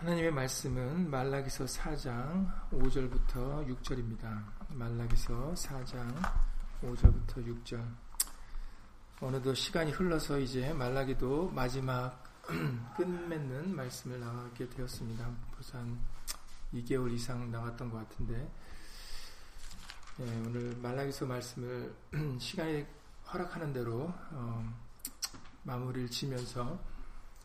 [0.00, 4.42] 하나님의 말씀은 말라기서 4장 5절부터 6절입니다.
[4.70, 6.10] 말라기서 4장
[6.82, 7.86] 5절부터 6절.
[9.20, 12.24] 어느덧 시간이 흘러서 이제 말라기도 마지막
[12.96, 15.36] 끝맺는 말씀을 나가게 되었습니다.
[15.52, 16.00] 벌써 한
[16.72, 18.50] 2개월 이상 나왔던 것 같은데
[20.16, 21.94] 네, 오늘 말라기서 말씀을
[22.40, 22.86] 시간이
[23.34, 24.74] 허락하는 대로 어,
[25.64, 26.82] 마무리를 지면서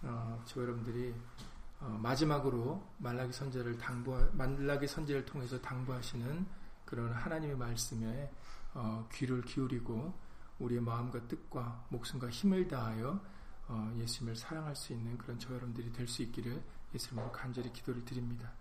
[0.04, 6.46] 어, 저 여러분들이 어, 마지막으로 말라기 선제를 당부 말라기 선제를 통해서 당부하시는
[6.86, 8.32] 그런 하나님의 말씀에
[8.74, 10.14] 어, 귀를 기울이고
[10.60, 13.20] 우리의 마음과 뜻과 목숨과 힘을 다하여
[13.68, 16.62] 어, 예수님을 사랑할 수 있는 그런 저 여러분들이 될 수 있기를
[16.94, 18.52] 예수님으로 간절히 기도를 드립니다.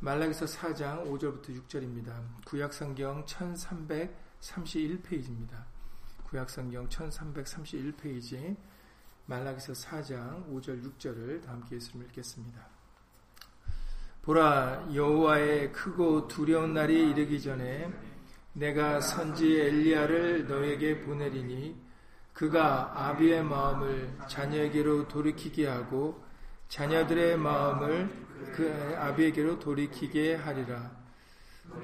[0.00, 2.22] 말라기서 4장 5절부터 6절입니다.
[2.44, 5.64] 구약성경 1331페이지입니다.
[6.24, 8.56] 구약성경 1331페이지
[9.26, 12.60] 말라기서 4장 5절 6절을 다 함께 예수님 읽겠습니다.
[14.22, 17.92] 보라 여호와의 크고 두려운 날이 이르기 전에
[18.52, 21.76] 내가 선지 엘리야를 너에게 보내리니
[22.32, 26.22] 그가 아비의 마음을 자녀에게로 돌이키게 하고
[26.68, 28.10] 자녀들의 마음을
[28.54, 30.90] 그 아비에게로 돌이키게 하리라.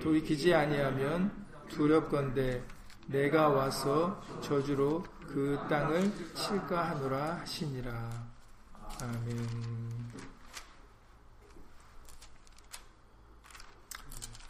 [0.01, 1.33] 돌이키지 아니하면
[1.69, 2.63] 두렵건대
[3.07, 8.29] 내가 와서 저주로 그 땅을 칠까 하노라 하시니라.
[9.01, 10.13] 아멘.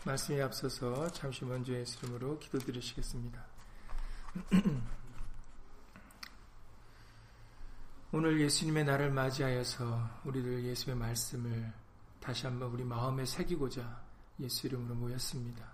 [0.04, 3.46] 말씀에 앞서서 잠시 먼저 예수 이름으로 기도드리시겠습니다.
[8.10, 11.72] 오늘 예수님의 날을 맞이하여서 우리들 예수의 말씀을
[12.18, 14.02] 다시 한번 우리 마음에 새기고자
[14.40, 15.64] 예수 이름으로 모였습니다.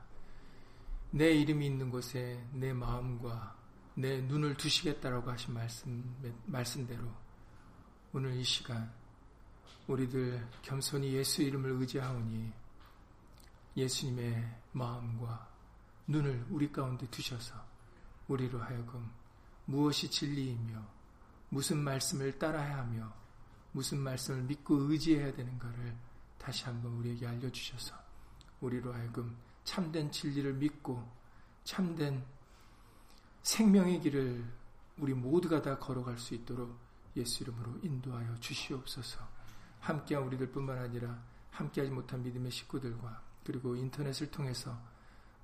[1.12, 3.57] 내 이름이 있는 곳에 내 마음과
[3.98, 7.02] 내 눈을 두시겠다라고 하신 말씀, 말씀대로
[8.12, 8.88] 오늘 이 시간
[9.88, 12.52] 우리들 겸손히 예수 이름을 의지하오니
[13.76, 15.48] 예수님의 마음과
[16.06, 17.54] 눈을 우리 가운데 두셔서
[18.28, 19.10] 우리로 하여금
[19.64, 20.80] 무엇이 진리이며
[21.48, 23.12] 무슨 말씀을 따라야 하며
[23.72, 25.96] 무슨 말씀을 믿고 의지해야 되는가를
[26.38, 27.96] 다시 한번 우리에게 알려주셔서
[28.60, 31.04] 우리로 하여금 참된 진리를 믿고
[31.64, 32.24] 참된
[33.42, 34.44] 생명의 길을
[34.98, 36.76] 우리 모두가 다 걸어갈 수 있도록
[37.16, 39.20] 예수 이름으로 인도하여 주시옵소서.
[39.80, 41.18] 함께한 우리들 뿐만 아니라
[41.50, 44.78] 함께하지 못한 믿음의 식구들과 그리고 인터넷을 통해서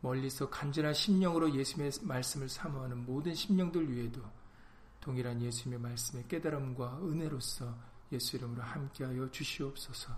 [0.01, 4.21] 멀리서 간절한 심령으로 예수님의 말씀을 사모하는 모든 심령들 위에도
[5.01, 7.75] 동일한 예수님의 말씀의 깨달음과 은혜로서
[8.13, 10.15] 예수 이름으로 함께하여 주시옵소서.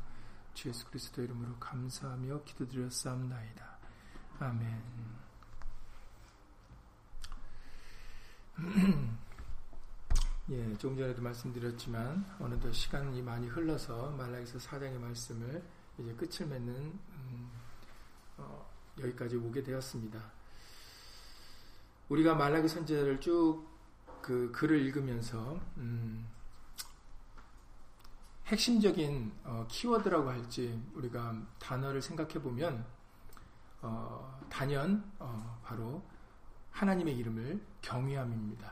[0.55, 3.79] 주 예수 그리스도 이름으로 감사하며 기도드렸사옵나이다.
[4.41, 5.16] 아멘.
[10.51, 15.63] 예, 조금 전에도 말씀드렸지만 어느덧 시간이 많이 흘러서 말라기서 사장의 말씀을
[15.99, 17.51] 이제 끝을 맺는 음,
[18.39, 20.21] 어, 여기까지 오게 되었습니다.
[22.09, 23.77] 우리가 말라기 선제를 쭉
[24.27, 26.27] 그 글을 읽으면서 음,
[28.47, 32.85] 핵심적인 어, 키워드라고 할지 우리가 단어를 생각해 보면
[33.83, 36.03] 어, 단연 어, 바로
[36.77, 38.71] 하나님의 이름을 경외함입니다.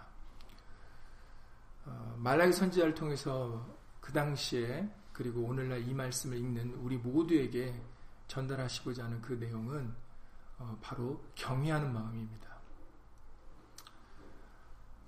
[1.87, 3.67] 어, 말라기 선지자를 통해서
[4.01, 7.75] 그 당시에 그리고 오늘날 이 말씀을 읽는 우리 모두에게
[8.29, 9.95] 전달하시고자 하는 그 내용은
[10.59, 12.55] 어, 바로 경외하는 마음입니다.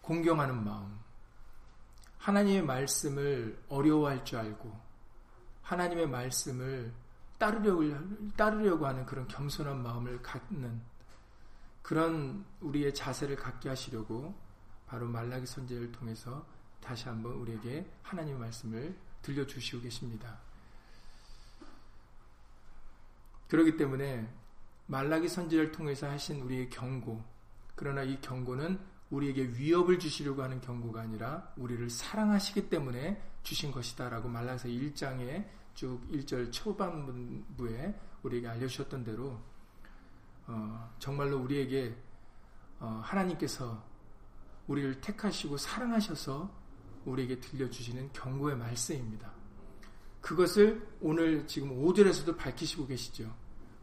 [0.00, 0.98] 공경하는 마음.
[2.18, 4.74] 하나님의 말씀을 어려워할 줄 알고
[5.62, 6.94] 하나님의 말씀을
[7.36, 7.82] 따르려고,
[8.36, 10.80] 따르려고 하는 그런 겸손한 마음을 갖는
[11.86, 14.34] 그런 우리의 자세를 갖게 하시려고
[14.88, 16.44] 바로 말라기 선제를 통해서
[16.80, 20.36] 다시 한번 우리에게 하나님의 말씀을 들려주시고 계십니다.
[23.46, 24.28] 그렇기 때문에
[24.88, 27.22] 말라기 선제를 통해서 하신 우리의 경고,
[27.76, 28.80] 그러나 이 경고는
[29.10, 36.00] 우리에게 위협을 주시려고 하는 경고가 아니라 우리를 사랑하시기 때문에 주신 것이다 라고 말라기서 1장에 쭉
[36.10, 37.94] 1절 초반부에
[38.24, 39.40] 우리에게 알려주셨던 대로
[40.46, 41.94] 어, 정말로 우리에게
[42.78, 43.82] 어, 하나님께서
[44.66, 46.50] 우리를 택하시고 사랑하셔서
[47.04, 49.30] 우리에게 들려주시는 경고의 말씀입니다.
[50.20, 53.32] 그것을 오늘 지금 5절에서도 밝히시고 계시죠.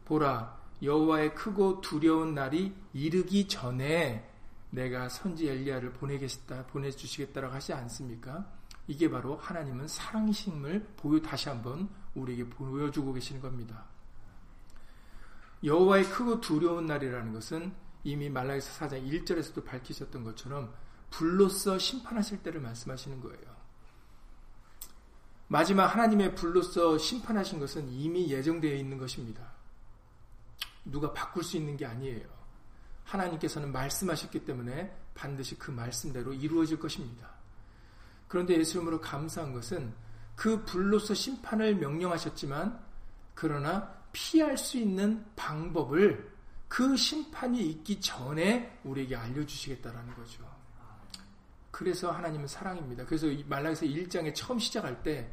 [0.04, 4.30] 보라 여호와의 크고 두려운 날이 이르기 전에
[4.70, 8.44] 내가 선지 엘리야를 보내겠다 보내 주시겠다라고 하지 않습니까?
[8.86, 13.86] 이게 바로 하나님은 사랑심을 보여 다시 한번 우리에게 보여주고 계시는 겁니다.
[15.64, 17.74] 여호와의 크고 두려운 날이라는 것은
[18.04, 20.72] 이미 말라기서 4장 1절에서도 밝히셨던 것처럼
[21.10, 23.54] 불로써 심판하실 때를 말씀하시는 거예요.
[25.48, 29.52] 마지막 하나님의 불로서 심판하신 것은 이미 예정되어 있는 것입니다.
[30.84, 32.26] 누가 바꿀 수 있는 게 아니에요.
[33.04, 37.30] 하나님께서는 말씀하셨기 때문에 반드시 그 말씀대로 이루어질 것입니다.
[38.28, 39.94] 그런데 예수 이름으로 감사한 것은
[40.34, 42.82] 그 불로서 심판을 명령하셨지만
[43.34, 46.32] 그러나 피할 수 있는 방법을
[46.68, 50.42] 그 심판이 있기 전에 우리에게 알려주시겠다라는 거죠.
[51.70, 53.04] 그래서 하나님은 사랑입니다.
[53.04, 55.30] 그래서 말라기서 1장에 처음 시작할 때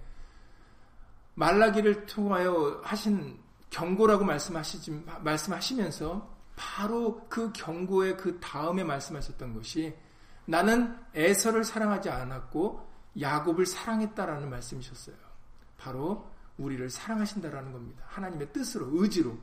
[1.36, 3.40] 말라기를 통하여 하신
[3.70, 9.96] 경고라고 말씀하시지, 말씀하시면서 바로 그 경고의 그 다음에 말씀하셨던 것이
[10.46, 12.90] 나는 에서를 사랑하지 않았고
[13.20, 15.16] 야곱을 사랑했다라는 말씀이셨어요.
[15.78, 16.31] 바로
[16.62, 18.04] 우리를 사랑하신다라는 겁니다.
[18.08, 19.38] 하나님의 뜻으로, 의지로.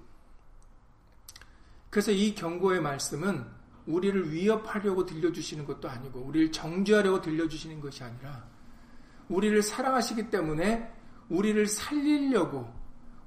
[1.90, 3.44] 그래서 이 경고의 말씀은
[3.86, 8.46] 우리를 위협하려고 들려주시는 것도 아니고, 우리를 정죄하려고 들려주시는 것이 아니라,
[9.28, 10.92] 우리를 사랑하시기 때문에
[11.28, 12.72] 우리를 살리려고,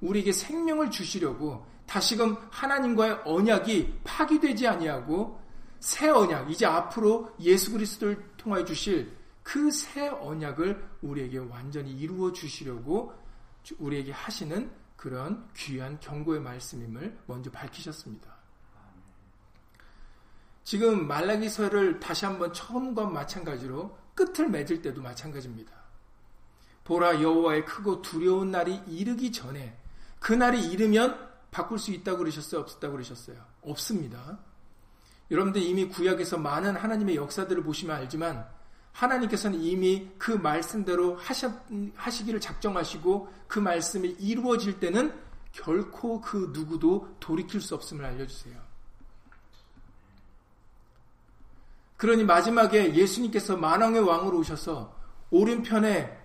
[0.02, 5.40] 우리에게 생명을 주시려고, 다시금 하나님과의 언약이 파기되지 아니하고,
[5.80, 9.12] 새 언약, 이제 앞으로 예수 그리스도를 통하여 주실
[9.44, 13.14] 그 새 언약을 우리에게 완전히 이루어 주시려고
[13.80, 18.32] 우리에게 하시는 그런 귀한 경고의 말씀임을 먼저 밝히셨습니다.
[20.64, 25.74] 지금 말라기서를 다시 한번 처음과 마찬가지로 끝을 맺을 때도 마찬가지입니다.
[26.84, 29.78] 보라 여호와의 크고 두려운 날이 이르기 전에
[30.20, 32.62] 그 날이 이르면 바꿀 수 있다고 그러셨어요?
[32.62, 33.38] 없었다고 그러셨어요?
[33.62, 34.40] 없습니다.
[35.30, 38.48] 여러분들 이미 구약에서 많은 하나님의 역사들을 보시면 알지만
[38.94, 41.18] 하나님께서는 이미 그 말씀대로
[41.96, 45.14] 하시기를 작정하시고 그 말씀이 이루어질 때는
[45.52, 48.72] 결코 그 누구도 돌이킬 수 없음을 알려주세요.
[51.98, 54.96] 그러니 마지막에 예수님께서 만왕의 왕으로 오셔서
[55.30, 56.20] 오른편에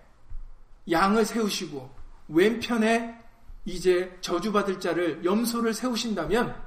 [0.89, 1.89] 양을 세우시고
[2.29, 3.21] 왼편에
[3.65, 6.59] 이제 저주받을 자를 염소를 세우신다면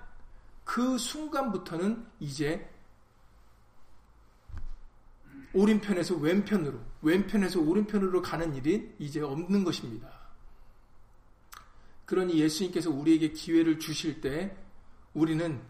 [0.64, 2.68] 그 순간부터는 이제
[5.52, 10.08] 오른편에서 왼편으로, 왼편에서 오른편으로 가는 일이 이제 없는 것입니다.
[12.06, 14.56] 그러니 예수님께서 우리에게 기회를 주실 때
[15.14, 15.60] 우리는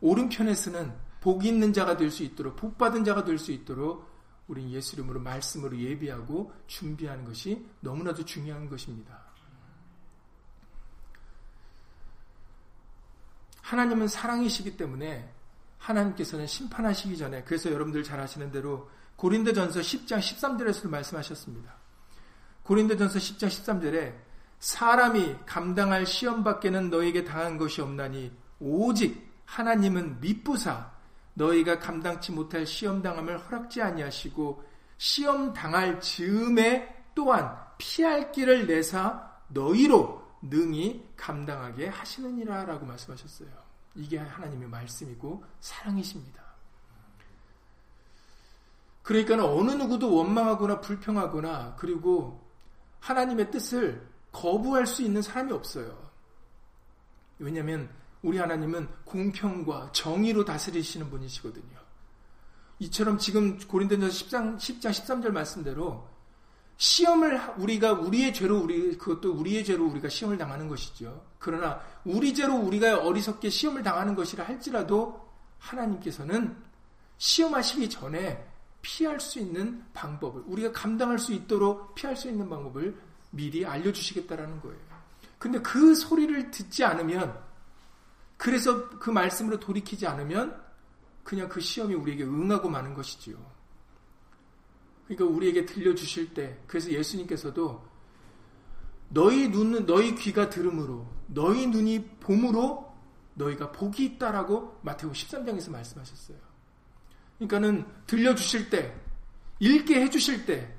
[0.00, 4.08] 오른편에 서는 복 있는 자가 될 수 있도록, 복 받은 자가 될 수 있도록
[4.48, 9.22] 우리 예수 이름으로 말씀으로 예비하고 준비하는 것이 너무나도 중요한 것입니다.
[13.62, 15.32] 하나님은 사랑이시기 때문에
[15.78, 18.90] 하나님께서는 심판하시기 전에 그래서 여러분들 잘 아시는 대로
[19.20, 21.74] 고린도전서 10장 13절에서도 말씀하셨습니다.
[22.62, 24.14] 고린도전서 10장 13절에
[24.60, 30.90] 사람이 감당할 시험 밖에는 너에게 당한 것이 없나니 오직 하나님은 미쁘사
[31.34, 34.64] 너희가 감당치 못할 시험 당함을 허락지 아니하시고
[34.96, 43.50] 시험 당할 즈음에 또한 피할 길을 내사 너희로 능히 감당하게 하시느니라라고 말씀하셨어요.
[43.96, 46.49] 이게 하나님의 말씀이고 사랑이십니다.
[49.02, 52.46] 그러니까 어느 누구도 원망하거나 불평하거나 그리고
[53.00, 56.10] 하나님의 뜻을 거부할 수 있는 사람이 없어요.
[57.38, 57.88] 왜냐하면
[58.22, 61.80] 우리 하나님은 공평과 정의로 다스리시는 분이시거든요.
[62.80, 66.08] 이처럼 지금 고린도전서 10장, 10장 13절 말씀대로
[66.76, 71.26] 시험을 우리가 우리의 죄로 우리 그것도 우리의 죄로 우리가 시험을 당하는 것이죠.
[71.38, 75.28] 그러나 우리 죄로 우리가 어리석게 시험을 당하는 것이라 할지라도
[75.58, 76.56] 하나님께서는
[77.18, 78.49] 시험하시기 전에
[78.82, 82.96] 피할 수 있는 방법을 우리가 감당할 수 있도록 피할 수 있는 방법을
[83.30, 84.78] 미리 알려주시겠다라는 거예요.
[85.38, 87.38] 근데 그 소리를 듣지 않으면
[88.36, 90.62] 그래서 그 말씀으로 돌이키지 않으면
[91.22, 93.36] 그냥 그 시험이 우리에게 응하고 마는 것이지요.
[95.06, 97.88] 그러니까 우리에게 들려주실 때 그래서 예수님께서도
[99.08, 102.90] 너희 눈은 너희 귀가 들음으로 너희 눈이 봄으로
[103.34, 106.49] 너희가 복이 있다라고 마태복 13장에서 말씀하셨어요.
[107.40, 108.94] 그러니까는 들려주실 때,
[109.60, 110.76] 읽게 해주실 때,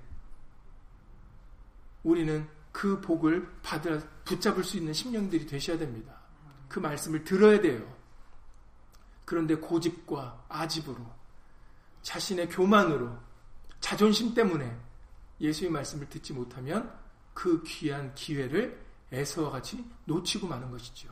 [2.03, 6.21] 우리는 그 복을 받아 붙잡을 수 있는 심령들이 되셔야 됩니다.
[6.69, 7.81] 그 말씀을 들어야 돼요.
[9.25, 11.03] 그런데 고집과 아집으로,
[12.03, 13.17] 자신의 교만으로,
[13.79, 14.79] 자존심 때문에
[15.39, 16.95] 예수의 말씀을 듣지 못하면
[17.33, 21.09] 그 귀한 기회를 애서와 같이 놓치고 마는 것이죠.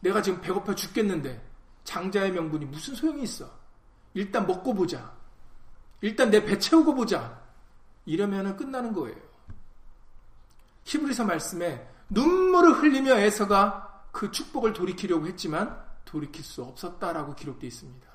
[0.00, 1.42] 내가 지금 배고파 죽겠는데
[1.84, 3.59] 장자의 명분이 무슨 소용이 있어?
[4.14, 5.12] 일단 먹고 보자.
[6.00, 7.40] 일단 내 배 채우고 보자.
[8.06, 9.18] 이러면은 끝나는 거예요.
[10.84, 18.10] 히브리서 말씀에 눈물을 흘리며 에서가 그 축복을 돌이키려고 했지만 돌이킬 수 없었다라고 기록되어 있습니다.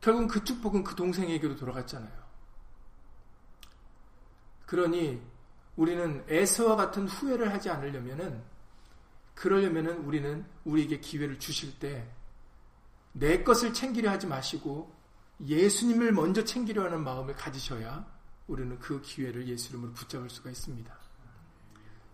[0.00, 2.20] 결국 그 축복은 그 동생에게로 돌아갔잖아요.
[4.66, 5.20] 그러니
[5.76, 8.42] 우리는 에서와 같은 후회를 하지 않으려면은
[9.34, 12.06] 그러려면은 우리는 우리에게 기회를 주실 때
[13.12, 14.94] 내 것을 챙기려 하지 마시고
[15.46, 18.06] 예수님을 먼저 챙기려 하는 마음을 가지셔야
[18.46, 20.92] 우리는 그 기회를 예수 이름으로 붙잡을 수가 있습니다.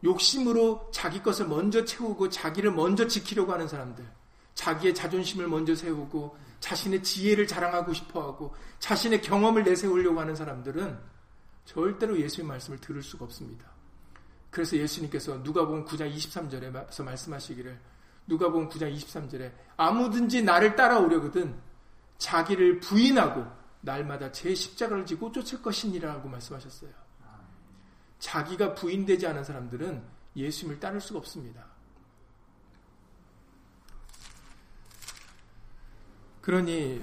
[0.05, 4.07] 욕심으로 자기 것을 먼저 채우고 자기를 먼저 지키려고 하는 사람들,
[4.55, 10.99] 자기의 자존심을 먼저 세우고 자신의 지혜를 자랑하고 싶어 하고 자신의 경험을 내세우려고 하는 사람들은
[11.65, 13.67] 절대로 예수의 말씀을 들을 수가 없습니다.
[14.51, 17.79] 그래서 예수님께서 누가복음 9장 23절에서 말씀하시기를
[18.27, 21.55] 누가복음 9장 23절에 아무든지 나를 따라오려거든
[22.19, 23.47] 자기를 부인하고
[23.81, 26.91] 날마다 제 십자가를 지고 쫓을 것이니라고 말씀하셨어요.
[28.19, 30.03] 자기가 부인되지 않은 사람들은
[30.35, 31.67] 예수님을 따를 수가 없습니다.
[36.41, 37.03] 그러니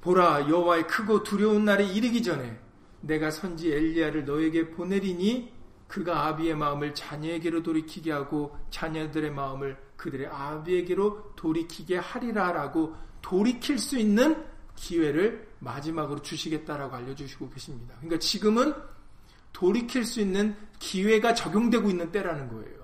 [0.00, 2.58] 보라 여호와의 크고 두려운 날이 이르기 전에
[3.00, 5.59] 내가 선지 엘리야를 너에게 보내리니
[5.90, 14.46] 그가 아비의 마음을 자녀에게로 돌이키게 하고 자녀들의 마음을 그들의 아비에게로 돌이키게 하리라라고 돌이킬 수 있는
[14.76, 17.96] 기회를 마지막으로 주시겠다라고 알려주시고 계십니다.
[17.98, 18.72] 그러니까 지금은
[19.52, 22.79] 돌이킬 수 있는 기회가 적용되고 있는 때라는 거예요.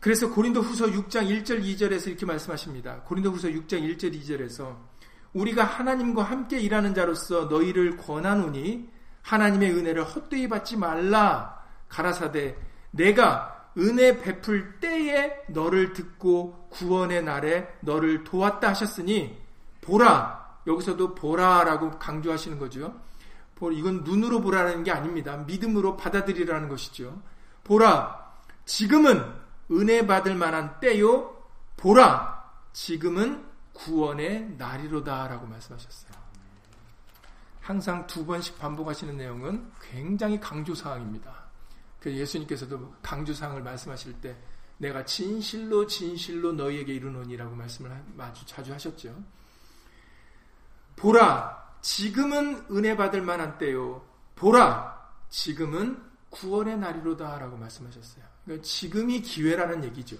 [0.00, 3.00] 그래서 고린도 후서 6장 1절 2절에서 이렇게 말씀하십니다.
[3.02, 4.76] 고린도 후서 6장 1절 2절에서
[5.32, 8.88] 우리가 하나님과 함께 일하는 자로서 너희를 권하노니
[9.22, 11.62] 하나님의 은혜를 헛되이 받지 말라.
[11.88, 12.56] 가라사대
[12.90, 19.38] 내가 은혜 베풀 때에 너를 듣고 구원의 날에 너를 도왔다 하셨으니
[19.80, 23.00] 보라 여기서도 보라라고 강조하시는 거죠.
[23.60, 25.36] 이건 눈으로 보라는 게 아닙니다.
[25.38, 27.20] 믿음으로 받아들이라는 것이죠.
[27.64, 28.28] 보라
[28.64, 29.24] 지금은
[29.70, 31.36] 은혜 받을 만한 때요.
[31.76, 36.12] 보라, 지금은 구원의 날이로다라고 말씀하셨어요.
[37.60, 41.48] 항상 두 번씩 반복하시는 내용은 굉장히 강조사항입니다.
[42.04, 44.36] 예수님께서도 강조사항을 말씀하실 때
[44.78, 49.14] 내가 진실로 진실로 너희에게 이르노니라고 말씀을 아주 자주 하셨죠.
[50.96, 54.04] 보라, 지금은 은혜 받을 만한 때요.
[54.34, 58.24] 보라, 지금은 구원의 날이로다라고 말씀하셨어요.
[58.48, 60.16] 그러니까 지금이 기회라는 얘기죠.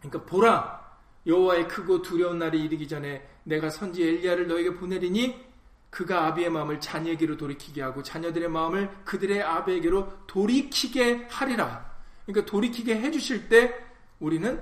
[0.00, 0.82] 그러니까 보라
[1.24, 5.52] 여호와의 크고 두려운 날이 이르기 전에 내가 선지 엘리야를 너에게 보내리니
[5.88, 11.92] 그가 아비의 마음을 자녀에게로 돌이키게 하고 자녀들의 마음을 그들의 아비에게로 돌이키게 하리라.
[12.26, 13.72] 그러니까 돌이키게 해 주실 때
[14.18, 14.60] 우리는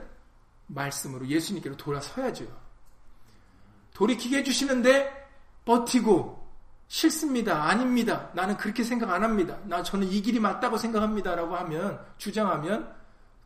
[0.67, 2.45] 말씀으로 예수님께로 돌아서야죠.
[3.95, 5.31] 돌이키게 해 주시는데
[5.64, 6.39] 버티고
[6.90, 7.68] 싫습니다.
[7.68, 8.30] 아닙니다.
[8.35, 9.56] 나는 그렇게 생각 안 합니다.
[9.64, 12.92] 나 저는 이 길이 맞다고 생각합니다라고 하면 주장하면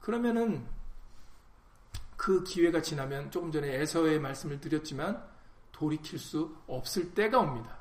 [0.01, 0.67] 그러면은
[2.17, 5.23] 그 기회가 지나면 조금 전에 에서의 말씀을 드렸지만
[5.73, 7.77] 돌이킬 수 없을 때가 옵니다.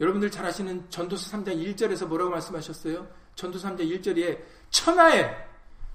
[0.00, 3.06] 여러분들 잘 아시는 전도서 3장 1절에서 뭐라고 말씀하셨어요?
[3.34, 5.36] 전도서 3장 1절에 천하에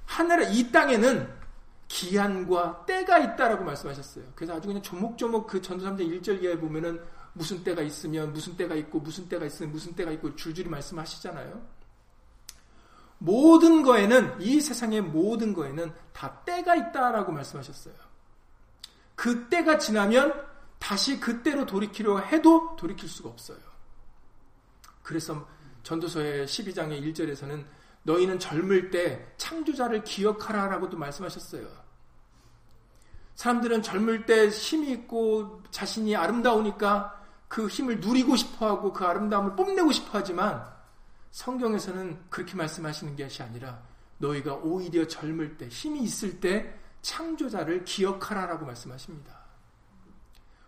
[0.06, 1.36] 하늘의 이 땅에는
[1.88, 4.26] 기한과 때가 있다라고 말씀하셨어요.
[4.36, 7.02] 그래서 아주 그냥 조목조목 그 전도 3장 1절에 보면은
[7.38, 11.78] 무슨 때가 있으면 무슨 때가 있고 무슨 때가 있으면 무슨 때가 있고 줄줄이 말씀하시잖아요.
[13.20, 17.94] 모든 거에는 이 세상의 모든 거에는 다 때가 있다라고 말씀하셨어요.
[19.16, 20.46] 그 때가 지나면
[20.80, 23.58] 다시 그때로 돌이키려 해도 돌이킬 수가 없어요.
[25.02, 25.48] 그래서
[25.84, 27.66] 전도서의 12장의 1절에서는
[28.04, 31.68] 너희는 젊을 때 창조자를 기억하라라고도 말씀하셨어요.
[33.36, 37.18] 사람들은 젊을 때 힘이 있고 자신이 아름다우니까
[37.48, 40.68] 그 힘을 누리고 싶어 하고 그 아름다움을 뽐내고 싶어 하지만
[41.32, 43.82] 성경에서는 그렇게 말씀하시는 것이 아니라
[44.18, 49.38] 너희가 오히려 젊을 때, 힘이 있을 때 창조자를 기억하라라고 말씀하십니다.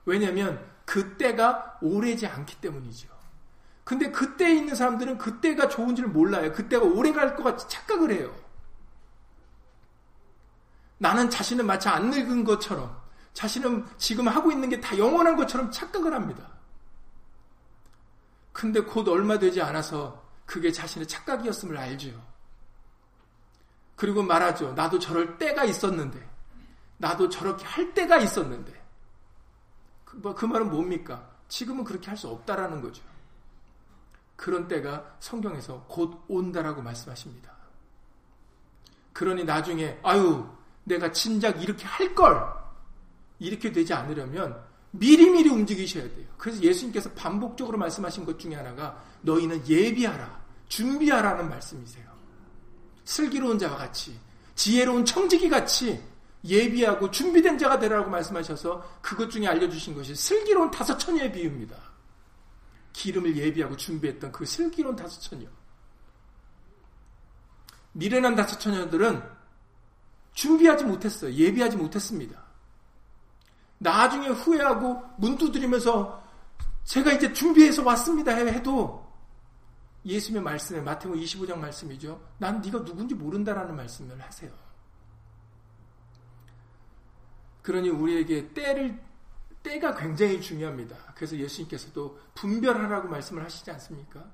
[0.05, 3.09] 왜냐하면 그때가 오래지 않기 때문이죠.
[3.83, 6.53] 근데 그때에 있는 사람들은 그때가 좋은지를 몰라요.
[6.53, 8.33] 그때가 오래 갈 것 같이 착각을 해요.
[10.99, 12.95] 나는 자신은 마치 안 늙은 것처럼,
[13.33, 16.58] 자신은 지금 하고 있는 게 다 영원한 것처럼 착각을 합니다.
[18.59, 22.09] 근데 곧 얼마 되지 않아서 그게 자신의 착각이었음을 알죠.
[23.95, 24.73] 그리고 말하죠.
[24.73, 26.29] 나도 저럴 때가 있었는데,
[26.97, 28.73] 나도 저렇게 할 때가 있었는데.
[30.03, 31.25] 그, 뭐, 그 말은 뭡니까?
[31.47, 33.01] 지금은 그렇게 할 수 없다라는 거죠.
[34.35, 37.53] 그런 때가 성경에서 곧 온다라고 말씀하십니다.
[39.13, 40.45] 그러니 나중에, 아유,
[40.83, 42.45] 내가 진작 이렇게 할 걸!
[43.39, 44.61] 이렇게 되지 않으려면
[44.91, 46.28] 미리미리 움직이셔야 돼요.
[46.39, 52.07] 그래서 예수님께서 반복적으로 말씀하신 것 중에 하나가 너희는 예비하라, 준비하라는 말씀이세요.
[53.03, 54.17] 슬기로운 자와 같이,
[54.55, 56.01] 지혜로운 청지기 같이
[56.45, 61.75] 예비하고 준비된 자가 되라고 말씀하셔서 그것 중에 알려주신 것이 슬기로운 다섯 처녀의 비유입니다.
[62.93, 65.45] 기름을 예비하고 준비했던 그 슬기로운 다섯 처녀.
[67.91, 69.21] 미련한 다섯 처녀들은
[70.33, 71.33] 준비하지 못했어요.
[71.33, 72.41] 예비하지 못했습니다.
[73.79, 76.18] 나중에 후회하고 문 두드리면서
[76.89, 79.07] 제가 이제 준비해서 왔습니다 해도
[80.03, 82.19] 예수님의 말씀에 마태복음 25장 말씀이죠.
[82.39, 84.51] 난 네가 누군지 모른다라는 말씀을 하세요.
[87.61, 88.99] 그러니 우리에게 때를
[89.61, 91.13] 때가 굉장히 중요합니다.
[91.13, 94.25] 그래서 예수님께서도 분별하라고 말씀을 하시지 않습니까?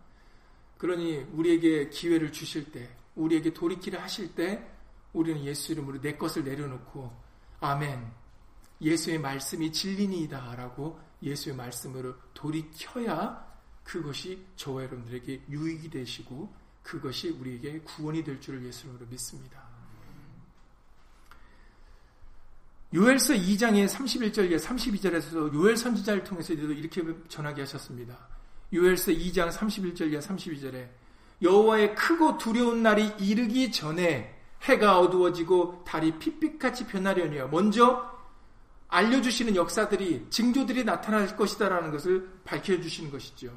[0.78, 4.66] 그러니 우리에게 기회를 주실 때, 우리에게 돌이키를 하실 때,
[5.12, 7.12] 우리는 예수 이름으로 내 것을 내려놓고,
[7.60, 8.14] 아멘.
[8.80, 13.44] 예수의 말씀이 진리니이다라고 예수의 말씀으로 돌이켜야
[13.84, 16.54] 그것이 저와 여러분들에게 유익이 되시고
[16.84, 19.64] 그것이 우리에게 구원이 될 줄을 예수님으로 믿습니다.
[22.94, 28.16] 요엘서 2장의 31절에 32절에서도 요엘 선지자를 통해서도 이렇게 전하게 하셨습니다.
[28.72, 30.90] 요엘서 2장 31절에 32절에
[31.42, 38.15] 여호와의 크고 두려운 날이 이르기 전에 해가 어두워지고 달이 핏빛같이 변하려니와 먼저
[38.88, 43.52] 알려주시는 역사들이 징조들이 나타날 것이다라는 것을 밝혀주시는 것이죠.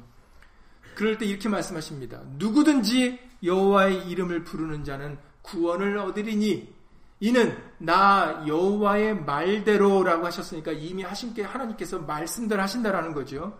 [0.95, 2.21] 그럴 때 이렇게 말씀하십니다.
[2.37, 6.73] 누구든지 여호와의 이름을 부르는 자는 구원을 얻으리니
[7.21, 13.57] 이는 나 여호와의 말대로라고 하셨으니까 이미 하신께 하나님께서 말씀들 하신다라는 거죠.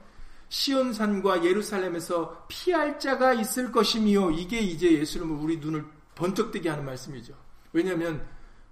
[0.49, 5.85] 시온산과 예루살렘에서 피할 자가 있을 것이며 이게 이제 예수님을 우리 눈을
[6.15, 7.33] 번쩍 뜨게 하는 말씀이죠.
[7.71, 8.25] 왜냐하면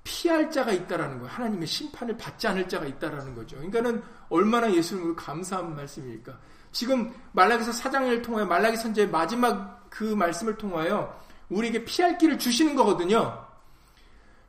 [0.07, 1.29] 피할 자가 있다라는 거예요.
[1.33, 3.57] 하나님의 심판을 받지 않을 자가 있다라는 거죠.
[3.57, 6.39] 그러니까는 얼마나 예수님을 감사한 말씀입니까?
[6.71, 11.13] 지금 말라기서 사장을 통하여 말라기 선제의 마지막 그 말씀을 통하여
[11.49, 13.45] 우리에게 피할 길을 주시는 거거든요.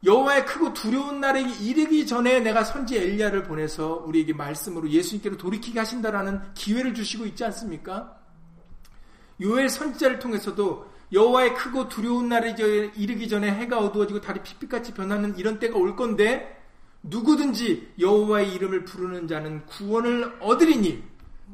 [0.04, 6.54] 여호와의 크고 두려운 날에 이르기 전에 내가 선지 엘리야를 보내서 우리에게 말씀으로 예수님께로 돌이키게 하신다라는
[6.54, 8.16] 기회를 주시고 있지 않습니까?
[9.40, 12.54] 요엘 선지자를 통해서도 여호와의 크고 두려운 날에
[12.94, 16.56] 이르기 전에 해가 어두워지고 달이 핏빛같이 변하는 이런 때가 올 건데
[17.02, 21.02] 누구든지 여호와의 이름을 부르는 자는 구원을 얻으리니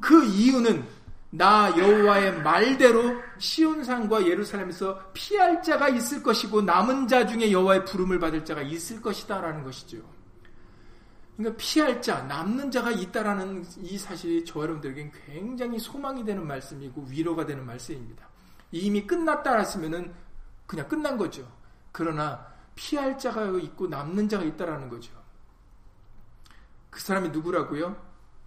[0.00, 0.84] 그 이유는
[1.30, 8.44] 나 여호와의 말대로 시온산과 예루살렘에서 피할 자가 있을 것이고 남은 자 중에 여호와의 부름을 받을
[8.44, 9.98] 자가 있을 것이다라는 것이죠.
[11.36, 17.44] 그러니까 피할 자, 남는 자가 있다라는 이 사실이 저 여러분들에겐 굉장히 소망이 되는 말씀이고 위로가
[17.44, 18.28] 되는 말씀입니다.
[18.80, 20.12] 이미 끝났다 했으면은
[20.66, 21.46] 그냥 끝난 거죠.
[21.92, 25.12] 그러나 피할 자가 있고 남는 자가 있다라는 거죠.
[26.90, 27.96] 그 사람이 누구라고요?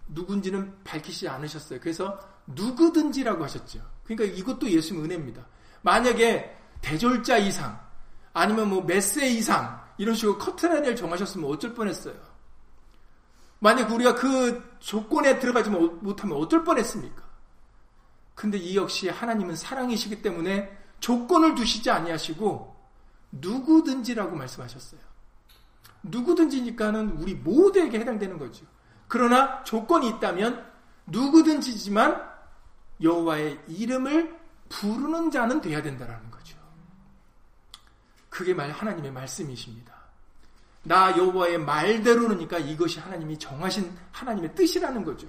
[0.08, 1.80] 누군지는 밝히지 않으셨어요.
[1.80, 3.80] 그래서 누구든지라고 하셨죠.
[4.04, 5.46] 그러니까 이것도 예수님 은혜입니다.
[5.82, 7.80] 만약에 대졸자 이상
[8.34, 12.16] 아니면 뭐몇세 이상 이런 식으로 커트라인을 정하셨으면 어쩔 뻔했어요.
[13.60, 17.27] 만약 우리가 그 조건에 들어가지 못하면 어쩔 뻔했습니까?
[18.38, 20.70] 근데 이 역시 하나님은 사랑이시기 때문에
[21.00, 22.76] 조건을 두시지 아니하시고
[23.32, 25.00] 누구든지라고 말씀하셨어요.
[26.04, 28.64] 누구든지니까는 우리 모두에게 해당되는 거죠.
[29.08, 30.64] 그러나 조건이 있다면
[31.06, 32.22] 누구든지지만
[33.02, 36.56] 여호와의 이름을 부르는 자는 돼야 된다라는 거죠.
[38.30, 39.92] 그게 말 하나님의 말씀이십니다.
[40.84, 45.26] 나 여호와의 말대로니까 이것이 하나님이 정하신 하나님의 뜻이라는 거죠.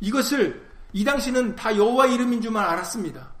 [0.00, 3.32] 이것을 이 당시는 다 여호와 이름인 줄만 알았습니다.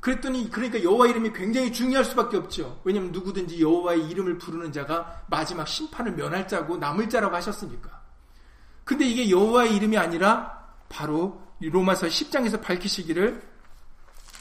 [0.00, 2.80] 그랬더니 그러니까 여호와 이름이 굉장히 중요할 수밖에 없죠.
[2.82, 8.02] 왜냐하면 누구든지 여호와의 이름을 부르는 자가 마지막 심판을 면할 자고 남을 자라고 하셨으니까.
[8.82, 13.40] 근데 이게 여호와의 이름이 아니라 바로 로마서 10장에서 밝히시기를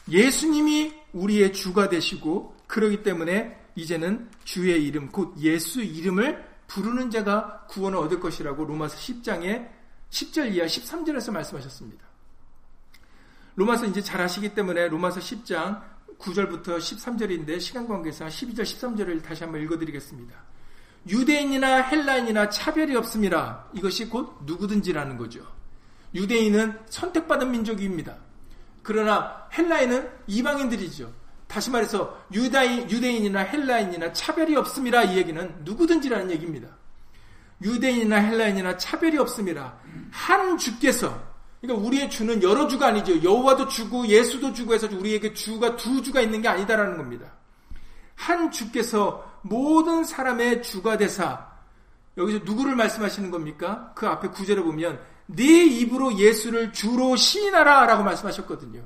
[0.10, 8.00] 예수님이 우리의 주가 되시고 그러기 때문에 이제는 주의 이름 곧 예수 이름을 부르는 자가 구원을
[8.00, 9.70] 얻을 것이라고 로마서 10장에
[10.10, 12.11] 10절 이하 13절에서 말씀하셨습니다.
[13.56, 15.82] 로마서 이제 잘 아시기 때문에 로마서 10장
[16.20, 20.36] 9절부터 13절인데 시간 관계상 12절 13절을 다시 한번 읽어드리겠습니다.
[21.08, 23.66] 유대인이나 헬라인이나 차별이 없습니다.
[23.74, 25.46] 이것이 곧 누구든지라는 거죠.
[26.14, 28.18] 유대인은 선택받은 민족입니다.
[28.84, 31.12] 그러나 헬라인은 이방인들이죠.
[31.48, 35.04] 다시 말해서 유다인, 유대인이나 헬라인이나 차별이 없습니다.
[35.04, 36.70] 이 얘기는 누구든지라는 얘기입니다.
[37.62, 39.76] 유대인이나 헬라인이나 차별이 없습니다.
[40.12, 41.31] 한 주께서
[41.62, 43.22] 그러니까 우리의 주는 여러 주가 아니죠.
[43.24, 47.32] 여호와도 주고 예수도 주고 해서 우리에게 주가 두 주가 있는 게 아니다라는 겁니다.
[48.16, 51.50] 한 주께서 모든 사람의 주가 되사
[52.18, 53.92] 여기서 누구를 말씀하시는 겁니까?
[53.96, 58.84] 그 앞에 구절을 보면 네 입으로 예수를 주로 시인하라라고 말씀하셨거든요.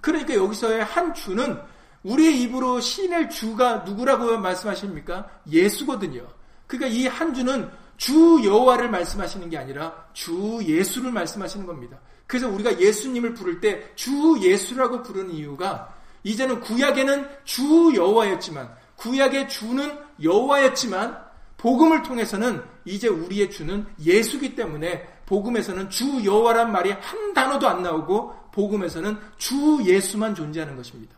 [0.00, 1.58] 그러니까 여기서의 한 주는
[2.02, 5.28] 우리의 입으로 시인할 주가 누구라고 말씀하십니까?
[5.50, 6.26] 예수거든요.
[6.66, 11.98] 그러니까 이 한 주는 주 여호와를 말씀하시는 게 아니라 주 예수를 말씀하시는 겁니다.
[12.26, 19.98] 그래서 우리가 예수님을 부를 때 주 예수라고 부르는 이유가 이제는 구약에는 주 여호와였지만 구약의 주는
[20.22, 21.22] 여호와였지만
[21.56, 28.50] 복음을 통해서는 이제 우리의 주는 예수기 때문에 복음에서는 주 여호와란 말이 한 단어도 안 나오고
[28.52, 31.16] 복음에서는 주 예수만 존재하는 것입니다.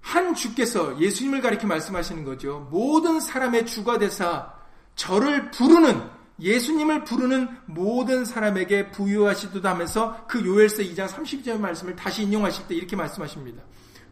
[0.00, 2.68] 한 주께서 예수님을 가리켜 말씀하시는 거죠.
[2.70, 4.54] 모든 사람의 주가 되사
[4.94, 12.66] 저를 부르는 예수님을 부르는 모든 사람에게 부유하시도다 하면서 그 요엘서 2장 32절 말씀을 다시 인용하실
[12.66, 13.62] 때 이렇게 말씀하십니다.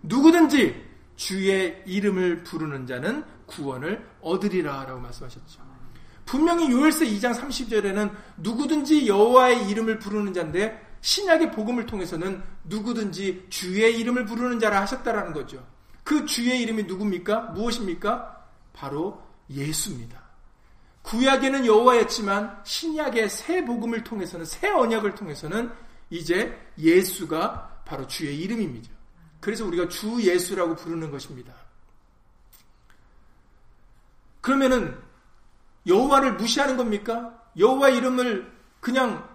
[0.02, 5.60] 누구든지 주의 이름을 부르는 자는 구원을 얻으리라 라고 말씀하셨죠.
[6.24, 14.24] 분명히 요엘서 2장 30절에는 누구든지 여호와의 이름을 부르는 자인데 신약의 복음을 통해서는 누구든지 주의 이름을
[14.24, 15.66] 부르는 자라 하셨다라는 거죠.
[16.04, 17.40] 그 주의 이름이 누굽니까?
[17.52, 18.46] 무엇입니까?
[18.72, 20.21] 바로 예수입니다.
[21.02, 25.70] 구약에는 여호와였지만 신약의 새 복음을 통해서는 새 언약을 통해서는
[26.10, 28.88] 이제 예수가 바로 주의 이름입니다.
[29.40, 31.52] 그래서 우리가 주 예수라고 부르는 것입니다.
[34.40, 34.96] 그러면은
[35.86, 37.42] 여호와를 무시하는 겁니까?
[37.58, 39.28] 여호와 이름을 그냥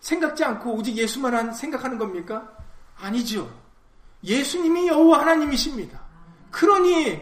[0.00, 2.56] 생각지 않고 오직 예수만 생각하는 겁니까?
[2.96, 3.52] 아니죠.
[4.24, 6.00] 예수님이 여호와 하나님이십니다.
[6.50, 7.20] 그러니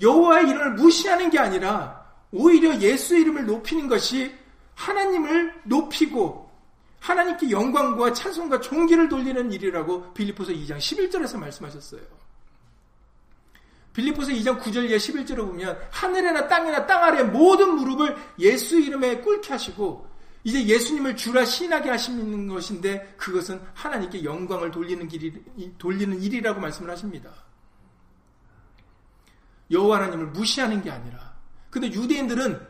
[0.00, 1.97] 여호와의 이름을 무시하는 게 아니라
[2.32, 4.34] 오히려 예수의 이름을 높이는 것이
[4.74, 6.48] 하나님을 높이고
[7.00, 12.00] 하나님께 영광과 찬송과 존귀를 돌리는 일이라고 빌리포서 2장 11절에서 말씀하셨어요.
[13.92, 19.52] 빌리포서 2장 9절 예 11절을 보면 하늘에나 땅이나 땅 아래 모든 무릎을 예수 이름에 꿇게
[19.52, 20.06] 하시고
[20.44, 25.32] 이제 예수님을 주라 신하게 하시는 것인데 그것은 하나님께 영광을 돌리는 길이
[25.78, 27.30] 돌리는 일이라고 말씀을 하십니다.
[29.70, 31.27] 여호와 하나님을 무시하는 게 아니라
[31.70, 32.60] 근데 유대인들은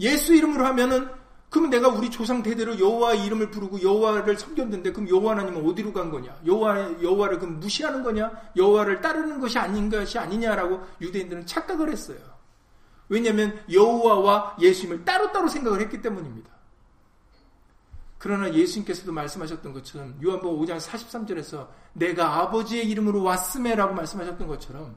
[0.00, 1.08] 예수 이름으로 하면은
[1.54, 6.10] 그럼 내가 우리 조상 대대로 여호와 이름을 부르고 여호와를 섬겼는데 그럼 여호와 하나님은 어디로 간
[6.10, 6.36] 거냐?
[6.44, 8.32] 여호와 여호와를 그럼 무시하는 거냐?
[8.56, 12.18] 여호와를 따르는 것이 아닌 것이 아니냐라고 유대인들은 착각을 했어요.
[13.08, 16.50] 왜냐하면 여호와와 예수님을 따로따로 생각을 했기 때문입니다.
[18.18, 24.96] 그러나 예수님께서도 말씀하셨던 것처럼 요한복음 5장 43절에서 내가 아버지의 이름으로 왔음에라고 말씀하셨던 것처럼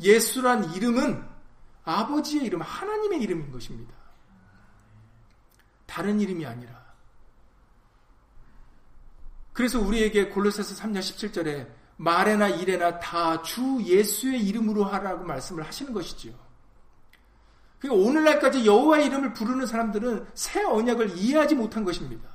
[0.00, 1.22] 예수란 이름은
[1.84, 3.92] 아버지의 이름, 하나님의 이름인 것입니다.
[5.86, 6.82] 다른 이름이 아니라.
[9.52, 16.32] 그래서 우리에게 골로새서 3장 17절에 말에나 일에나 다 주 예수의 이름으로 하라고 말씀을 하시는 것이지요.
[17.78, 22.28] 그러니까 오늘날까지 여호와의 이름을 부르는 사람들은 새 언약을 이해하지 못한 것입니다.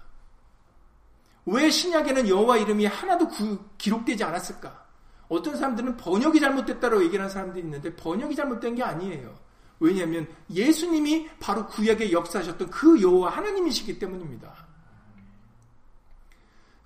[1.45, 3.29] 왜 신약에는 여호와 이름이 하나도
[3.77, 4.86] 기록되지 않았을까?
[5.29, 9.35] 어떤 사람들은 번역이 잘못됐다고 얘기하는 사람들이 있는데 번역이 잘못된 게 아니에요.
[9.79, 14.67] 왜냐하면 예수님이 바로 구약에 역사하셨던 그 여호와 하나님이시기 때문입니다.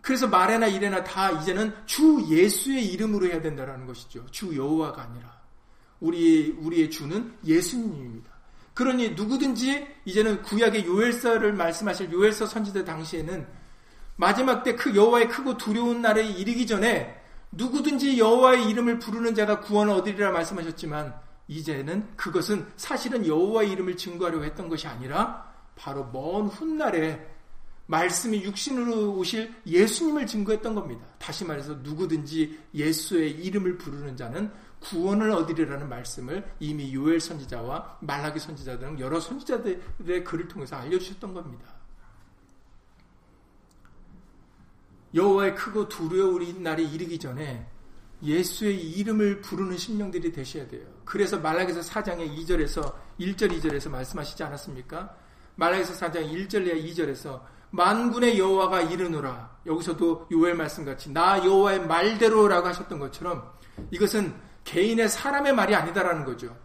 [0.01, 4.25] 그래서 말에나 이래나 다 이제는 주 예수의 이름으로 해야 된다는 것이죠.
[4.31, 5.39] 주 여호와가 아니라
[5.99, 8.31] 우리 우리의 주는 예수님입니다.
[8.73, 13.47] 그러니 누구든지 이제는 구약의 요엘서를 말씀하실 요엘서 선지자 당시에는
[14.15, 17.20] 마지막 때 그 여호와의 크고 두려운 날에 이르기 전에
[17.51, 21.13] 누구든지 여호와의 이름을 부르는 자가 구원을 얻으리라 말씀하셨지만
[21.47, 27.27] 이제는 그것은 사실은 여호와의 이름을 증거하려고 했던 것이 아니라 바로 먼 훗날에
[27.87, 31.05] 말씀이 육신으로 오실 예수님을 증거했던 겁니다.
[31.19, 38.79] 다시 말해서 누구든지 예수의 이름을 부르는 자는 구원을 얻으리라는 말씀을 이미 요엘 선지자와 말라기 선지자
[38.79, 41.65] 등 여러 선지자들의 글을 통해서 알려주셨던 겁니다.
[45.13, 47.67] 여호와의 크고 두려운 날이 이르기 전에
[48.23, 50.85] 예수의 이름을 부르는 심령들이 되셔야 돼요.
[51.05, 55.15] 그래서 말라기서 4장의 2절에서 1절 2절에서 말씀하시지 않았습니까?
[55.55, 59.57] 말라기서 4장 1절 내 2절에서 만군의 여호와가 이르노라.
[59.65, 63.51] 여기서도 요엘 말씀 같이 나 여호와의 말대로라고 하셨던 것처럼
[63.91, 66.55] 이것은 개인의 사람의 말이 아니다라는 거죠.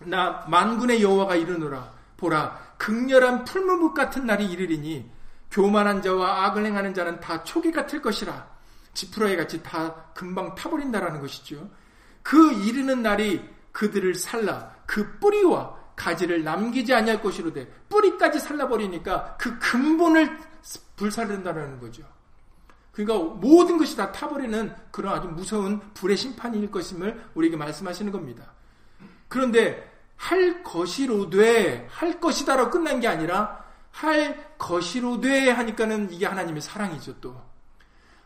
[0.00, 1.98] 나 만군의 여호와가 이르노라.
[2.16, 5.10] 보라 극렬한 풀무불 같은 날이 이르리니
[5.50, 8.46] 교만한 자와 악을 행하는 자는 다 초기 같을 것이라.
[8.94, 11.68] 지푸라기 같이 다 금방 타버린다라는 것이죠.
[12.22, 19.58] 그 이르는 날이 그들을 살라 그 뿌리와 가지를 남기지 아니할 것이로 돼 뿌리까지 살라버리니까 그
[19.58, 20.38] 근본을
[20.96, 22.02] 불살른다라는 거죠.
[22.92, 28.52] 그러니까 모든 것이 다 타버리는 그런 아주 무서운 불의 심판일 것임을 우리에게 말씀하시는 겁니다.
[29.28, 33.64] 그런데 할 것이로 돼, 할 것이다라고 끝난 게 아니라
[33.98, 37.40] 할 것이로 돼 하니까는 이게 하나님의 사랑이죠 또.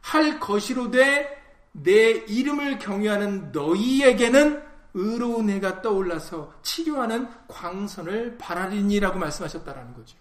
[0.00, 4.62] 할 것이로 돼 내 이름을 경유하는 너희에게는
[4.94, 10.18] 의로운 해가 떠올라서 치료하는 광선을 바라리니라고 말씀하셨다라는 거죠.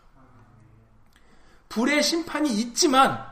[1.67, 3.25] 불의 심판이 있지만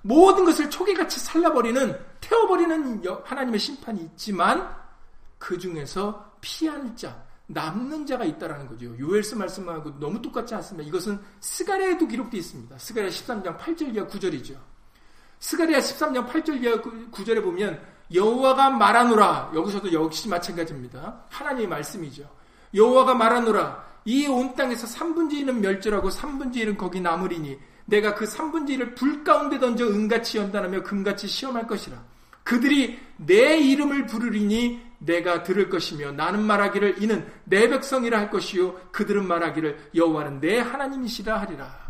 [0.00, 4.74] 모든 것을 초계같이 살라버리는 태워버리는 하나님의 심판이 있지만
[5.38, 8.96] 그 중에서 피할 자, 남는 자가 있다라는 거죠.
[8.98, 10.88] 요엘스 말씀하고 너무 똑같지 않습니다.
[10.88, 12.78] 이것은 스가랴에도 기록되어 있습니다.
[12.78, 14.56] 스가랴 13장 8절 이하 9절이죠.
[15.38, 17.80] 스가랴 13장 8절 이하 9절에 보면
[18.12, 21.24] 여호와가 말하노라 여기서도 역시 마찬가지입니다.
[21.30, 22.28] 하나님의 말씀이죠.
[22.74, 28.78] 여호와가 말하노라 이 온 땅에서 3분의 1은 멸절하고 3분의 1은 거기 남으리니 내가 그 3분의
[28.78, 32.02] 1을 불 가운데 던져 은같이 연단하며 금같이 시험할 것이라.
[32.44, 39.26] 그들이 내 이름을 부르리니 내가 들을 것이며 나는 말하기를 이는 내 백성이라 할 것이요 그들은
[39.26, 41.86] 말하기를 여호와는 내 하나님이시라 하리라.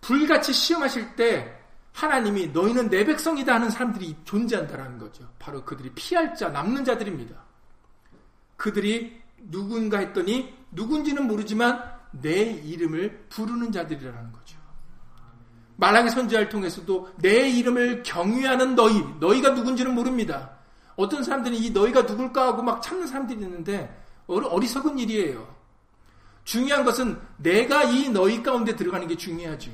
[0.00, 1.56] 불같이 시험하실 때
[1.92, 5.28] 하나님이 너희는 내 백성이다 하는 사람들이 존재한다라는 거죠.
[5.38, 7.34] 바로 그들이 피할 자, 남는 자들입니다.
[8.56, 11.82] 그들이 누군가 했더니 누군지는 모르지만
[12.12, 14.58] 내 이름을 부르는 자들이라는 거죠.
[15.76, 20.59] 말하기 선지자를 통해서도 내 이름을 경유하는 너희, 너희가 누군지는 모릅니다.
[21.00, 25.48] 어떤 사람들은 이 너희가 누굴까 하고 막 찾는 사람들이 있는데 어리석은 일이에요.
[26.44, 29.70] 중요한 것은 내가 이 너희 가운데 들어가는 게 중요하죠.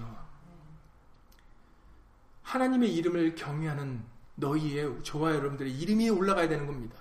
[2.43, 4.05] 하나님의 이름을 경유하는
[4.37, 6.97] 너희의 저와 여러분들의 이름이 올라가야 되는 겁니다.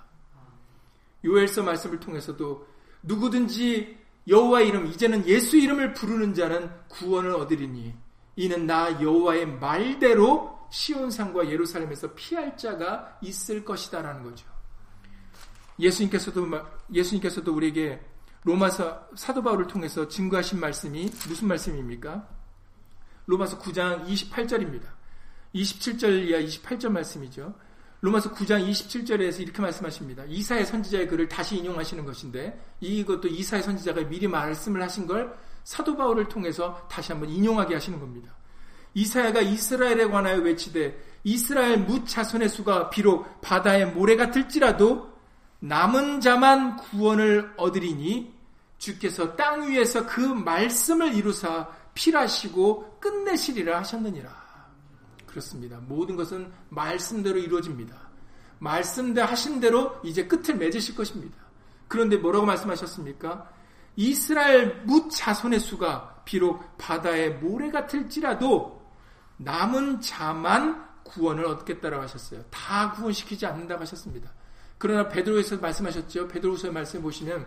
[1.24, 2.66] 요엘서 말씀을 통해서도
[3.02, 7.94] 누구든지 여호와 이름 이제는 예수 이름을 부르는 자는 구원을 얻으리니
[8.34, 14.46] 이는 나 여호와의 말대로 시온산과 예루살렘에서 피할 자가 있을 것이다라는 거죠.
[15.78, 16.46] 예수님께서도
[16.92, 18.00] 예수님께서도 우리에게
[18.44, 22.28] 로마서 사도 바울을 통해서 증거하신 말씀이 무슨 말씀입니까?
[23.26, 24.84] 로마서 9장 28절입니다.
[25.54, 27.54] 27절 이하 28절 말씀이죠.
[28.00, 30.24] 로마서 9장 27절에서 이렇게 말씀하십니다.
[30.26, 36.28] 이사의 선지자의 글을 다시 인용하시는 것인데 이것도 이사의 선지자가 미리 말씀을 하신 걸 사도 바울을
[36.28, 38.32] 통해서 다시 한번 인용하게 하시는 겁니다.
[38.96, 45.12] 이사야가 이스라엘에 관하여 외치되 이스라엘 무차손의 수가 비록 바다의 모래 같을지라도
[45.60, 48.34] 남은 자만 구원을 얻으리니
[48.78, 54.30] 주께서 땅 위에서 그 말씀을 이루사 필하시고 끝내시리라 하셨느니라.
[55.26, 55.78] 그렇습니다.
[55.86, 57.94] 모든 것은 말씀대로 이루어집니다.
[58.60, 61.36] 말씀대로 하신 대로 이제 끝을 맺으실 것입니다.
[61.86, 63.50] 그런데 뭐라고 말씀하셨습니까?
[63.96, 68.75] 이스라엘 무자손의 수가 비록 바다의 모래 같을지라도
[69.38, 72.42] 남은 자만 구원을 얻겠다라고 하셨어요.
[72.50, 74.30] 다 구원시키지 않는다고 하셨습니다.
[74.78, 76.28] 그러나 베드로에서 말씀하셨죠.
[76.28, 77.46] 베드로서 말씀 보시면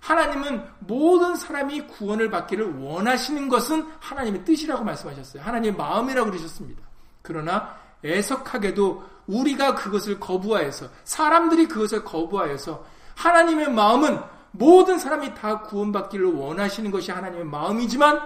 [0.00, 5.42] 하나님은 모든 사람이 구원을 받기를 원하시는 것은 하나님의 뜻이라고 말씀하셨어요.
[5.42, 6.82] 하나님의 마음이라고 그러셨습니다.
[7.22, 14.20] 그러나 애석하게도 우리가 그것을 거부하여서 사람들이 그것을 거부하여서 하나님의 마음은
[14.52, 18.20] 모든 사람이 다 구원받기를 원하시는 것이 하나님의 마음이지만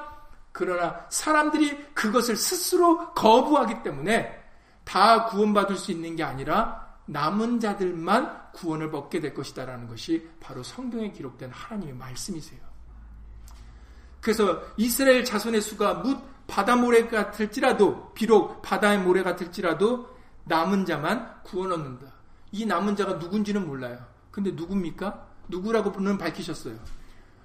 [0.54, 4.40] 그러나 사람들이 그것을 스스로 거부하기 때문에
[4.84, 11.10] 다 구원받을 수 있는 게 아니라 남은 자들만 구원을 받게 될 것이다라는 것이 바로 성경에
[11.10, 12.60] 기록된 하나님의 말씀이세요.
[14.20, 20.08] 그래서 이스라엘 자손의 수가 묻 바다 모래 같을지라도 비록 바다의 모래 같을지라도
[20.44, 22.12] 남은 자만 구원 얻는다.
[22.52, 23.98] 이 남은 자가 누군지는 몰라요.
[24.30, 25.26] 근데 누굽니까?
[25.48, 26.78] 누구라고 는 밝히셨어요.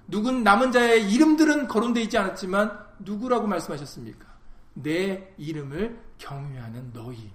[0.06, 4.26] 누군 남은 자의 이름들은 거론되어 있지 않았지만 누구라고 말씀하셨습니까?
[4.74, 7.32] 내 이름을 경외하는 너희.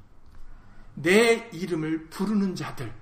[0.96, 2.94] 내 이름을 부르는 자들.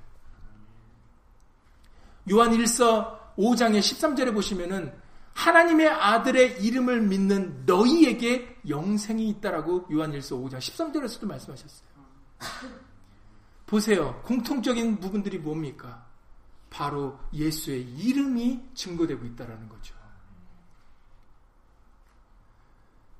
[2.31, 4.93] 요한 1서 5장의 13절에 보시면은
[5.33, 11.89] 하나님의 아들의 이름을 믿는 너희에게 영생이 있다라고 요한 1서 5장 13절에서도 말씀하셨어요.
[13.65, 14.21] 보세요.
[14.23, 16.05] 공통적인 부분들이 뭡니까?
[16.69, 19.95] 바로 예수의 이름이 증거되고 있다라는 거죠.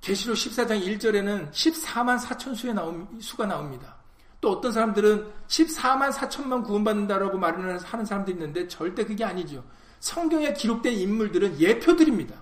[0.03, 3.95] 계시록 14장 1절에는 14만 4천 수에 나온 수가 나옵니다.
[4.41, 9.63] 또 어떤 사람들은 14만 4천만 구원받는다라고 말을 하는 사람도 있는데 절대 그게 아니죠.
[10.01, 12.35] 성경에 기록된 인물들은 예표들입니다.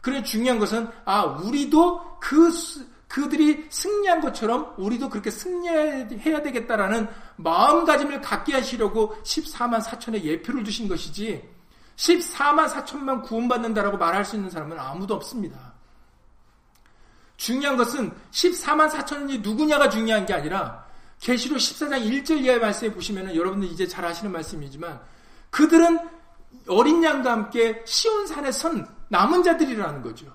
[0.00, 2.50] 그래 중요한 것은 아 우리도 그
[3.06, 11.48] 그들이 승리한 것처럼 우리도 그렇게 승리해야 되겠다라는 마음가짐을 갖게 하시려고 14만 4천의 예표를 두신 것이지
[11.94, 15.75] 14만 4천만 구원받는다라고 말할 수 있는 사람은 아무도 없습니다.
[17.36, 20.84] 중요한 것은 14만 4천이 누구냐가 중요한 게 아니라
[21.20, 25.00] 계시록 14장 1절 이하의 말씀에 보시면 여러분들 이제 잘 아시는 말씀이지만
[25.50, 25.98] 그들은
[26.68, 30.26] 어린 양과 함께 시온산에 선 남은 자들이라는 거죠.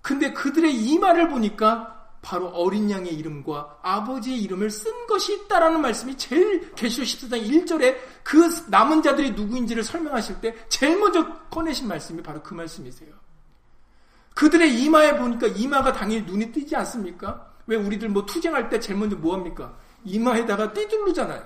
[0.00, 6.16] 근데 그들의 이 말을 보니까 바로 어린 양의 이름과 아버지의 이름을 쓴 것이 있다라는 말씀이
[6.16, 12.42] 제일 계시록 14장 1절에 그 남은 자들이 누구인지를 설명하실 때 제일 먼저 꺼내신 말씀이 바로
[12.42, 13.10] 그 말씀이세요.
[14.38, 17.44] 그들의 이마에 보니까 이마가 당연히 눈이 띄지 않습니까?
[17.66, 19.76] 왜 우리들 뭐 투쟁할 때 제일 먼저 뭐 합니까?
[20.04, 21.42] 이마에다가 띠두르잖아요.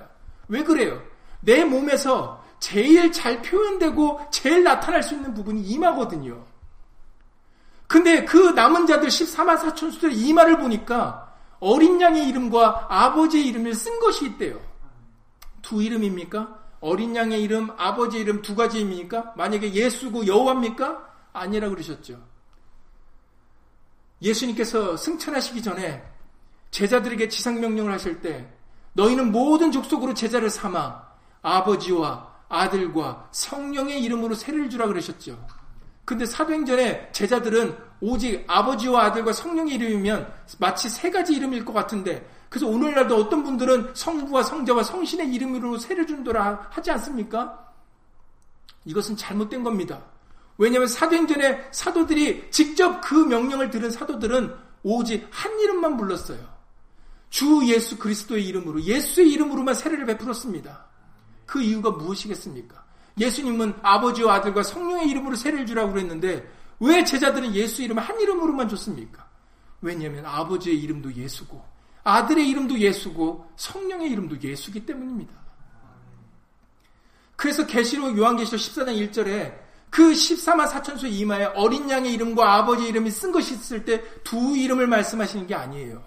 [0.48, 1.00] 왜 그래요?
[1.40, 6.44] 내 몸에서 제일 잘 표현되고 제일 나타날 수 있는 부분이 이마거든요.
[7.86, 13.98] 근데 그 남은 자들 14만 4천 수들의 이마를 보니까 어린 양의 이름과 아버지의 이름을 쓴
[14.00, 14.60] 것이 있대요.
[15.62, 16.58] 두 이름입니까?
[16.80, 19.32] 어린 양의 이름, 아버지의 이름 두 가지 입니까?
[19.34, 21.10] 만약에 예수고 여호와입니까?
[21.32, 22.31] 아니라 그러셨죠.
[24.22, 26.02] 예수님께서 승천하시기 전에
[26.70, 28.48] 제자들에게 지상 명령을 하실 때
[28.94, 31.02] 너희는 모든 족속으로 제자를 삼아
[31.42, 35.44] 아버지와 아들과 성령의 이름으로 세를 주라 그러셨죠.
[36.04, 42.66] 근데 사도행전에 제자들은 오직 아버지와 아들과 성령의 이름이면 마치 세 가지 이름일 것 같은데 그래서
[42.66, 47.72] 오늘날도 어떤 분들은 성부와 성자와 성신의 이름으로 세를 준도라 하지 않습니까?
[48.84, 50.02] 이것은 잘못된 겁니다.
[50.62, 56.38] 왜냐하면 사도행전에 사도들이 직접 그 명령을 들은 사도들은 오직 한 이름만 불렀어요.
[57.30, 60.86] 주 예수 그리스도의 이름으로 예수의 이름으로만 세례를 베풀었습니다.
[61.46, 62.80] 그 이유가 무엇이겠습니까?
[63.18, 66.48] 예수님은 아버지와 아들과 성령의 이름으로 세례를 주라고 그랬는데
[66.78, 69.28] 왜 제자들은 예수 이름을 한 이름으로만 줬습니까?
[69.80, 71.60] 왜냐하면 아버지의 이름도 예수고
[72.04, 75.34] 아들의 이름도 예수고 성령의 이름도 예수기 때문입니다.
[77.34, 79.61] 그래서 계시록 요한계시록 14장 1절에
[79.92, 84.86] 그 14만 4천수 이마에 어린 양의 이름과 아버지 이름이 쓴 것이 있을 때 두 이름을
[84.86, 86.02] 말씀하시는 게 아니에요.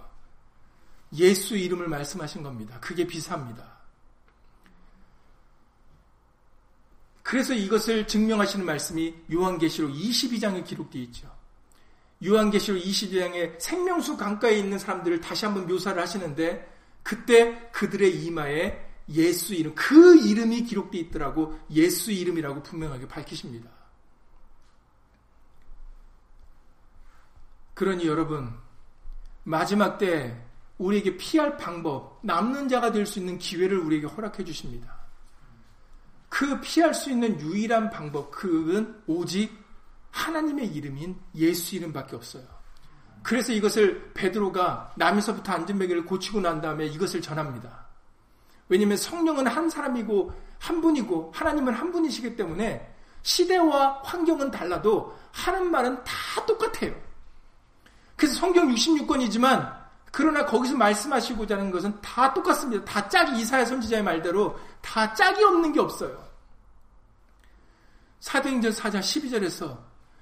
[1.13, 2.79] 예수 이름을 말씀하신 겁니다.
[2.81, 3.63] 그게 비사입니다.
[7.21, 11.31] 그래서 이것을 증명하시는 말씀이 요한계시록 22장에 기록되어 있죠.
[12.25, 16.67] 요한계시록 22장에 생명수 강가에 있는 사람들을 다시 한번 묘사를 하시는데
[17.03, 23.74] 그때 그들의 이마에 예수 이름, 그 이름이 기록되어 있더라고 예수 이름이라고 분명하게 밝히십니다.
[27.75, 28.51] 그러니 여러분,
[29.43, 30.41] 마지막 때
[30.77, 34.95] 우리에게 피할 방법, 남는 자가 될 수 있는 기회를 우리에게 허락해 주십니다.
[36.29, 39.51] 그 피할 수 있는 유일한 방법, 그건 오직
[40.11, 42.43] 하나님의 이름인 예수 이름밖에 없어요.
[43.21, 47.85] 그래서 이것을 베드로가 남에서부터 안전베개를 고치고 난 다음에 이것을 전합니다.
[48.69, 56.03] 왜냐하면 성령은 한 사람이고 한 분이고 하나님은 한 분이시기 때문에 시대와 환경은 달라도 하는 말은
[56.03, 56.95] 다 똑같아요.
[58.15, 62.85] 그래서 성경 66권이지만 그러나 거기서 말씀하시고자 하는 것은 다 똑같습니다.
[62.85, 66.23] 다 짝이 이사야 선지자의 말대로 다 짝이 없는 게 없어요.
[68.21, 69.77] 사도행전 4장 12절에서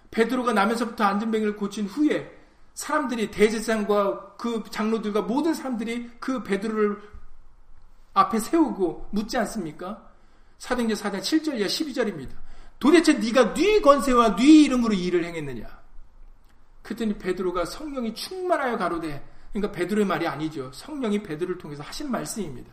[0.10, 2.40] 베드로가 남에서부터 안전뱅이를 고친 후에
[2.74, 7.00] 사람들이 대제사장과 그 장로들과 모든 사람들이 그 베드로를
[8.16, 10.10] 앞에 세우고 묻지 않습니까?
[10.58, 12.32] 사도행전 4장 7절 이하 12절입니다.
[12.80, 15.83] 도대체 네가 네 건세와 네 이름으로 일을 행했느냐?
[16.84, 20.72] 그랬더니 베드로가 성령이 충만하여 가로되 그러니까 베드로의 말이 아니죠.
[20.74, 22.72] 성령이 베드로를 통해서 하신 말씀입니다.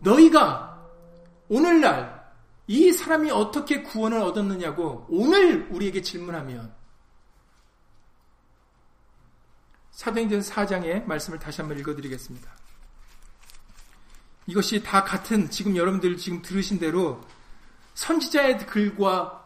[0.00, 0.86] 너희가
[1.48, 2.16] 오늘날
[2.66, 6.74] 이 사람이 어떻게 구원을 얻었느냐고 오늘 우리에게 질문하면
[9.92, 12.50] 사도행전 4장의 말씀을 다시 한번 읽어드리겠습니다.
[14.46, 17.20] 이것이 다 같은 지금 여러분들 지금 들으신 대로
[17.96, 19.42] 선지자의 글과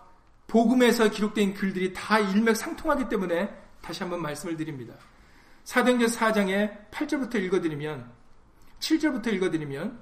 [0.49, 3.49] 복음에서 기록된 글들이 다 일맥상통하기 때문에
[3.81, 4.93] 다시 한번 말씀을 드립니다.
[5.65, 8.11] 사도행전 4장의 8절부터 읽어드리면
[8.81, 10.01] 7절부터 읽어드리면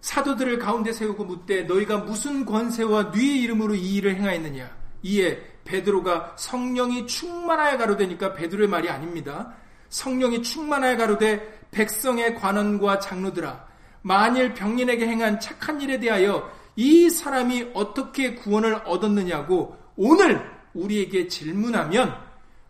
[0.00, 7.06] 사도들을 가운데 세우고 묻되 너희가 무슨 권세와 네 이름으로 이 일을 행하였느냐 이에 베드로가 성령이
[7.06, 9.54] 충만하여 가로되니까 베드로의 말이 아닙니다.
[9.88, 13.66] 성령이 충만하여 가로되 백성의 관원과 장로들아
[14.02, 22.16] 만일 병인에게 행한 착한 일에 대하여 이 사람이 어떻게 구원을 얻었느냐고 오늘 우리에게 질문하면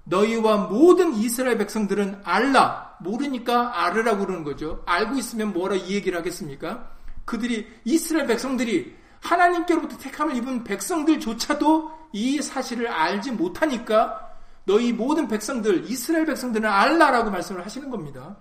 [0.05, 4.83] 너희와 모든 이스라엘 백성들은 알라 모르니까 알으라고 그러는 거죠.
[4.87, 6.91] 알고 있으면 뭐라 이 얘기를 하겠습니까?
[7.25, 14.21] 그들이 이스라엘 백성들이 하나님께로부터 택함을 입은 백성들조차도 이 사실을 알지 못하니까
[14.67, 18.37] 너희 모든 백성들 이스라엘 백성들은 알라라고 말씀을 하시는 겁니다.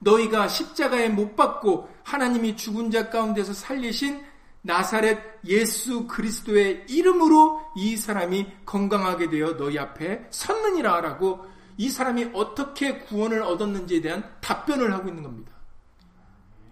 [0.00, 4.24] 너희가 십자가에 못 박고 하나님이 죽은 자 가운데서 살리신
[4.62, 11.46] 나사렛 예수 그리스도의 이름으로 이 사람이 건강하게 되어 너희 앞에 섰느니라 라고
[11.76, 15.52] 이 사람이 어떻게 구원을 얻었는지에 대한 답변을 하고 있는 겁니다.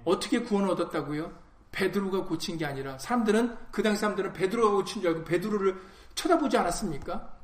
[0.04, 1.32] 어떻게 구원을 얻었다고요?
[1.70, 5.80] 베드로가 고친 게 아니라 사람들은 그 당시 사람들은 베드로가 고친 줄 알고 베드로를
[6.14, 7.36] 쳐다보지 않았습니까?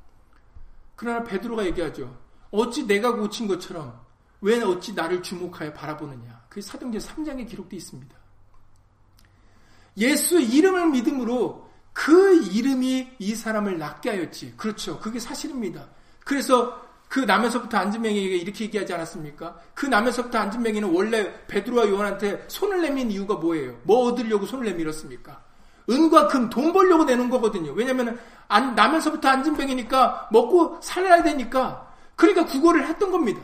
[0.96, 2.16] 그러나 베드로가 얘기하죠.
[2.50, 4.01] 어찌 내가 고친 것처럼
[4.42, 6.42] 왜 어찌 나를 주목하여 바라보느냐.
[6.48, 8.14] 그게 사도행전 3장에 기록되어 있습니다.
[9.98, 14.54] 예수 이름을 믿음으로 그 이름이 이 사람을 낫게 하였지.
[14.56, 14.98] 그렇죠.
[14.98, 15.88] 그게 사실입니다.
[16.24, 19.54] 그래서 그 남에서부터 안진뱅이에게 이렇게 얘기하지 않았습니까?
[19.74, 23.78] 그 남에서부터 안진뱅이는 원래 베드로와 요한한테 손을 내민 이유가 뭐예요?
[23.82, 25.42] 뭐 얻으려고 손을 내밀었습니까?
[25.90, 27.72] 은과 금, 돈 벌려고 내는 거거든요.
[27.72, 28.18] 왜냐면
[28.48, 33.42] 남에서부터 안진뱅이니까 먹고 살아야 되니까 그러니까 구걸을 했던 겁니다.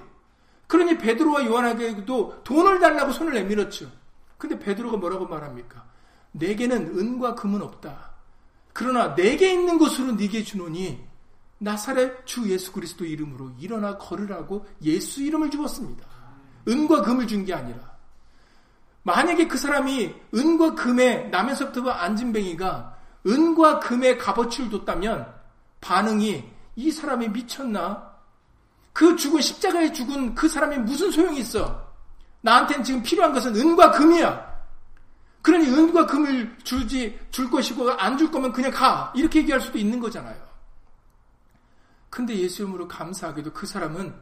[0.68, 3.90] 그러니 베드로와 요한에게도 돈을 달라고 손을 내밀었죠.
[4.36, 5.84] 근데 베드로가 뭐라고 말합니까?
[6.32, 8.12] 내게는 은과 금은 없다.
[8.72, 11.04] 그러나 내게 있는 것으로 네게 주노니
[11.58, 16.06] 나사렛 주 예수 그리스도 이름으로 일어나 걸으라고 예수 이름을 주었습니다.
[16.68, 17.96] 은과 금을 준 게 아니라
[19.02, 22.96] 만약에 그 사람이 은과 금에 남에서부터 안진뱅이가
[23.26, 25.34] 은과 금의 값어치를 뒀다면
[25.80, 26.44] 반응이
[26.76, 28.07] 이 사람이 미쳤나?
[28.92, 31.86] 그 죽은 십자가에 죽은 그 사람이 무슨 소용이 있어?
[32.40, 34.48] 나한테는 지금 필요한 것은 은과 금이야.
[35.42, 40.00] 그러니 은과 금을 주지 줄 것이고 안 줄 거면 그냥 가 이렇게 얘기할 수도 있는
[40.00, 40.36] 거잖아요.
[42.10, 44.14] 근데 예수 이름으로 감사하게도 그 사람은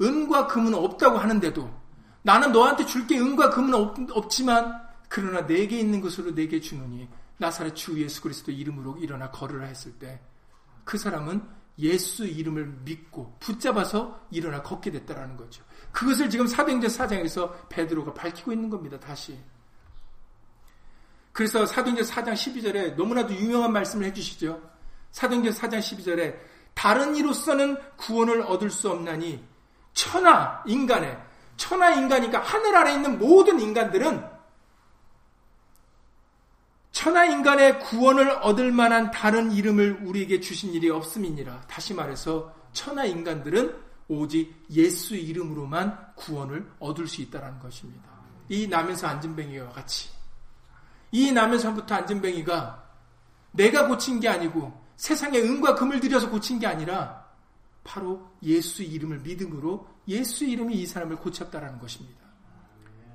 [0.00, 1.70] 은과 금은 없다고 하는데도
[2.22, 7.74] 나는 너한테 줄 게 은과 금은 없, 지만 그러나 내게 있는 것으로 내게 주노니 나사렛
[7.74, 10.20] 주 예수 그리스도 이름으로 일어나 걸으라 했을 때
[10.84, 11.42] 그 사람은
[11.78, 15.64] 예수 이름을 믿고 붙잡아서 일어나 걷게 됐다라는 거죠.
[15.90, 18.98] 그것을 지금 사도행전 4장에서 베드로가 밝히고 있는 겁니다.
[18.98, 19.38] 다시.
[21.32, 24.60] 그래서 사도행전 4장 12절에 너무나도 유명한 말씀을 해주시죠.
[25.12, 26.36] 사도행전 4장 12절에
[26.74, 29.42] 다른 이로서는 구원을 얻을 수 없나니
[29.92, 31.18] 천하 인간의
[31.56, 34.24] 천하 인간이니까 하늘 아래 있는 모든 인간들은
[36.92, 41.62] 천하 인간의 구원을 얻을 만한 다른 이름을 우리에게 주신 일이 없음이니라.
[41.62, 43.74] 다시 말해서 천하 인간들은
[44.08, 48.10] 오직 예수 이름으로만 구원을 얻을 수 있다는 것입니다.
[48.48, 50.10] 이 남에서 안진뱅이와 같이
[51.10, 52.82] 이 남에서부터 안진뱅이가
[53.52, 57.26] 내가 고친 게 아니고 세상에 은과 금을 들여서 고친 게 아니라
[57.84, 62.20] 바로 예수 이름을 믿음으로 예수 이름이 이 사람을 고쳤다라는 것입니다.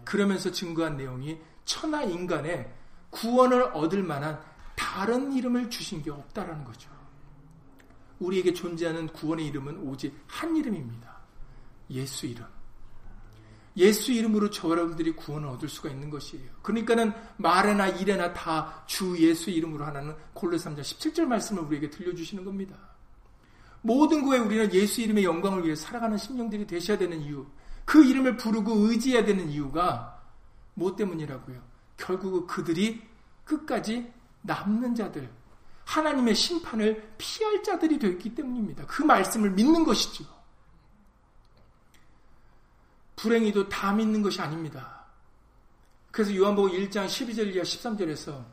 [0.04, 2.74] 그러면서 증거한 내용이 천하 인간의
[3.20, 4.40] 구원을 얻을 만한
[4.76, 6.90] 다른 이름을 주신 게 없다라는 거죠.
[8.20, 11.18] 우리에게 존재하는 구원의 이름은 오직 한 이름입니다.
[11.92, 12.46] 예수 이름.
[13.76, 16.50] 예수 이름으로 저 여러분들이 구원을 얻을 수가 있는 것이에요.
[16.64, 22.76] 그러니까는 말에나 일에나 다 주 예수 이름으로 하나는 골로 3장 17절 말씀을 우리에게 들려주시는 겁니다.
[23.82, 27.46] 모든 구에 우리는 예수 이름의 영광을 위해 살아가는 심령들이 되셔야 되는 이유,
[27.86, 30.22] 그 이름을 부르고 의지해야 되는 이유가
[30.74, 31.62] 뭐 때문이라고요?
[31.98, 33.07] 결국 그들이
[33.48, 34.12] 끝까지
[34.44, 35.30] 남는 자들,
[35.86, 38.86] 하나님의 심판을 피할 자들이 되었기 때문입니다.
[38.86, 40.26] 그 말씀을 믿는 것이죠.
[43.16, 45.06] 불행히도 다 믿는 것이 아닙니다.
[46.12, 48.46] 그래서 요한복음 1장 12절 이하 13절에서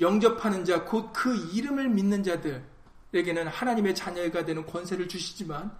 [0.00, 5.76] 영접하는 자, 곧 그 이름을 믿는 자들에게는 하나님의 자녀가 되는 권세를 주시지만,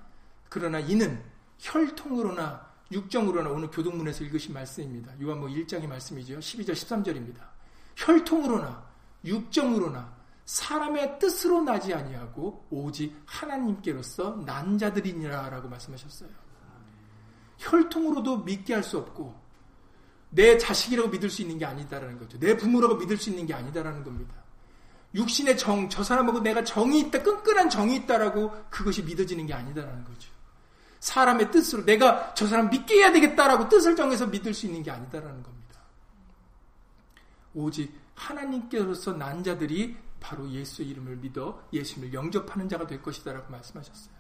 [0.49, 1.23] 그러나 이는
[1.59, 5.13] 혈통으로나 육정으로나 오늘 교동문에서 읽으신 말씀입니다.
[5.21, 6.39] 요한복음 1장의 말씀이죠.
[6.39, 7.60] 12절 13절입니다.
[7.97, 8.91] 혈통으로나
[9.25, 16.31] 육정으로나 사람의 뜻으로 나지 아니하고 오직 하나님께로서 난 자들이니라라고 말씀하셨어요.
[17.59, 19.39] 혈통으로도 믿게 할 수 없고
[20.31, 22.39] 내 자식이라고 믿을 수 있는 게 아니다라는 거죠.
[22.39, 24.35] 내 부모라고 믿을 수 있는 게 아니다라는 겁니다.
[25.15, 30.31] 육신의 정, 저 사람하고 내가 정이 있다, 끈끈한 정이 있다라고 그것이 믿어지는 게 아니다라는 거죠.
[31.01, 35.43] 사람의 뜻으로 내가 저 사람 믿게 해야 되겠다라고 뜻을 정해서 믿을 수 있는 게 아니다라는
[35.43, 35.60] 겁니다.
[37.55, 44.15] 오직 하나님께로서 난 자들이 바로 예수 이름을 믿어 예수님을 영접하는 자가 될 것이다라고 말씀하셨어요.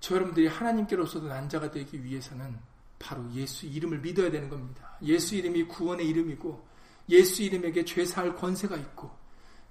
[0.00, 2.58] 저 여러분들이 하나님께로서도 난 자가 되기 위해서는
[2.98, 4.96] 바로 예수 이름을 믿어야 되는 겁니다.
[5.02, 6.68] 예수 이름이 구원의 이름이고
[7.08, 9.10] 예수 이름에게 죄사할 권세가 있고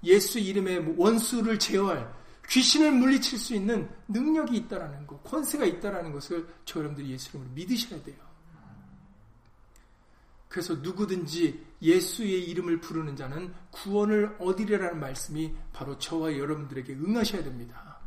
[0.04, 2.12] 예수 이름의 원수를 제어할
[2.48, 8.02] 귀신을 물리칠 수 있는 능력이 있다라는 것, 권세가 있다라는 것을 저 여러분들이 예수 이름으로 믿으셔야
[8.02, 8.31] 돼요.
[10.52, 17.98] 그래서 누구든지 예수의 이름을 부르는 자는 구원을 얻으리라는 말씀이 바로 저와 여러분들에게 응하셔야 됩니다.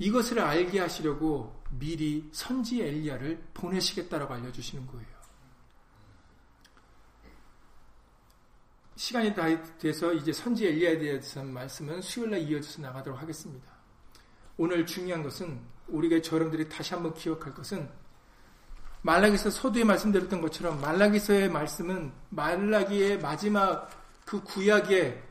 [0.00, 5.06] 이것을 알게 하시려고 미리 선지 엘리야를 보내시겠다라고 알려주시는 거예요.
[8.96, 9.44] 시간이 다
[9.78, 13.72] 돼서 이제 선지 엘리야에 대해서 말씀은 수요일날 이어져서 나가도록 하겠습니다.
[14.56, 17.88] 오늘 중요한 것은 우리가 저러분들이 다시 한번 기억할 것은
[19.02, 23.88] 말라기서 서두에 말씀드렸던 것처럼 말라기서의 말씀은 말라기의 마지막
[24.24, 25.22] 그 구약의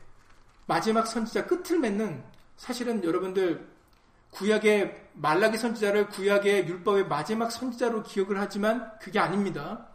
[0.66, 2.22] 마지막 선지자 끝을 맺는
[2.56, 3.68] 사실은 여러분들
[4.30, 9.86] 구약의 말라기 선지자를 구약의 율법의 마지막 선지자로 기억을 하지만 그게 아닙니다.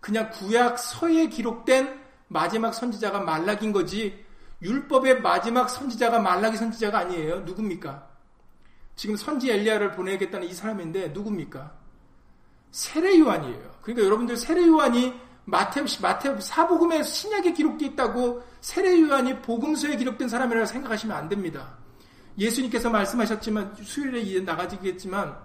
[0.00, 1.98] 그냥 구약 서에 기록된
[2.28, 4.24] 마지막 선지자가 말라기인 거지
[4.60, 7.40] 율법의 마지막 선지자가 말라기 선지자가 아니에요.
[7.40, 8.08] 누굽니까?
[8.96, 11.77] 지금 선지 엘리야를 보내겠다는 이 사람인데 누굽니까?
[12.70, 13.78] 세례 요한이에요.
[13.82, 15.14] 그러니까 여러분들 세례 요한이
[15.44, 21.78] 마태 마태 사복음에 신약에 기록되어 있다고 세례 요한이 복음서에 기록된 사람이라고 생각하시면 안 됩니다.
[22.38, 25.36] 예수님께서 말씀하셨지만 수요일에 이제 나가지겠지만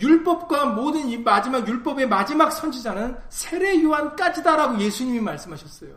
[0.00, 5.96] 율법과 모든 이 마지막 율법의 마지막 선지자는 세례 요한까지다라고 예수님이 말씀하셨어요.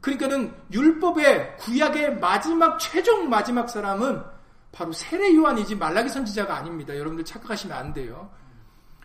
[0.00, 4.22] 그러니까는 율법의 구약의 마지막 최종 마지막 사람은
[4.70, 6.96] 바로 세례 요한이지 말라기 선지자가 아닙니다.
[6.96, 8.30] 여러분들 착각하시면 안 돼요.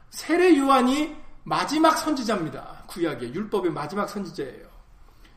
[0.10, 2.84] 세례 요한이 마지막 선지자입니다.
[2.88, 4.68] 구약의 율법의 마지막 선지자예요.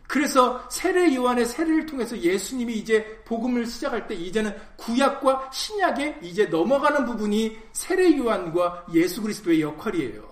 [0.06, 7.04] 그래서 세례 요한의 세례를 통해서 예수님이 이제 복음을 시작할 때 이제는 구약과 신약에 이제 넘어가는
[7.04, 10.28] 부분이 세례 요한과 예수 그리스도의 역할이에요.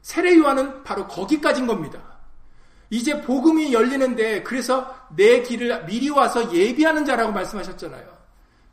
[0.00, 2.16] 세례 요한은 바로 거기까지인 겁니다.
[2.88, 8.16] 이제 복음이 열리는데 그래서 내 길을 미리 와서 예비하는 자라고 말씀하셨잖아요.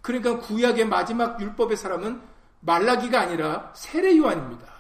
[0.02, 2.22] 그러니까 구약의 마지막 율법의 사람은
[2.66, 4.74] 말라기가 아니라 세례 요한입니다.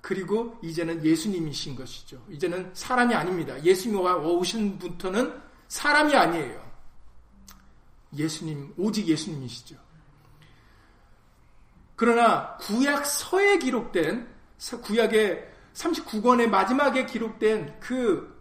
[0.00, 2.22] 그리고 이제는 예수님이신 것이죠.
[2.30, 3.62] 이제는 사람이 아닙니다.
[3.62, 6.70] 예수님이 오신 분부터는 사람이 아니에요.
[8.16, 9.76] 예수님, 오직 예수님이시죠.
[11.96, 14.26] 그러나 구약서에 기록된
[14.82, 18.40] 구약의 39권의 마지막에 기록된 그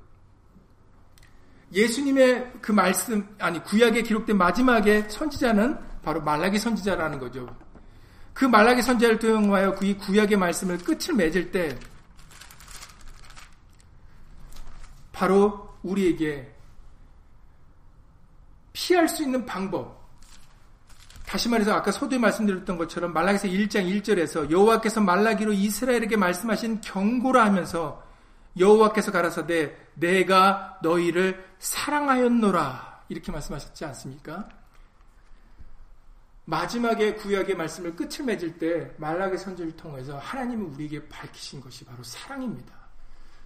[1.74, 7.48] 예수님의 그 말씀 아니 구약에 기록된 마지막의 선지자는 바로 말라기 선지자라는 거죠.
[8.40, 11.78] 그 말라기 선지자를 통하여 그 구약의 말씀을 끝을 맺을 때
[15.12, 16.50] 바로 우리에게
[18.72, 20.08] 피할 수 있는 방법
[21.26, 28.02] 다시 말해서 아까 소두에 말씀드렸던 것처럼 말라기서 1장 1절에서 여호와께서 말라기로 이스라엘에게 말씀하신 경고라 하면서
[28.58, 34.48] 여호와께서 가라사대 내가 너희를 사랑하였노라 이렇게 말씀하셨지 않습니까?
[36.50, 42.74] 마지막에 구약의 말씀을 끝을 맺을 때 말라기 선지를 통해서 하나님은 우리에게 밝히신 것이 바로 사랑입니다.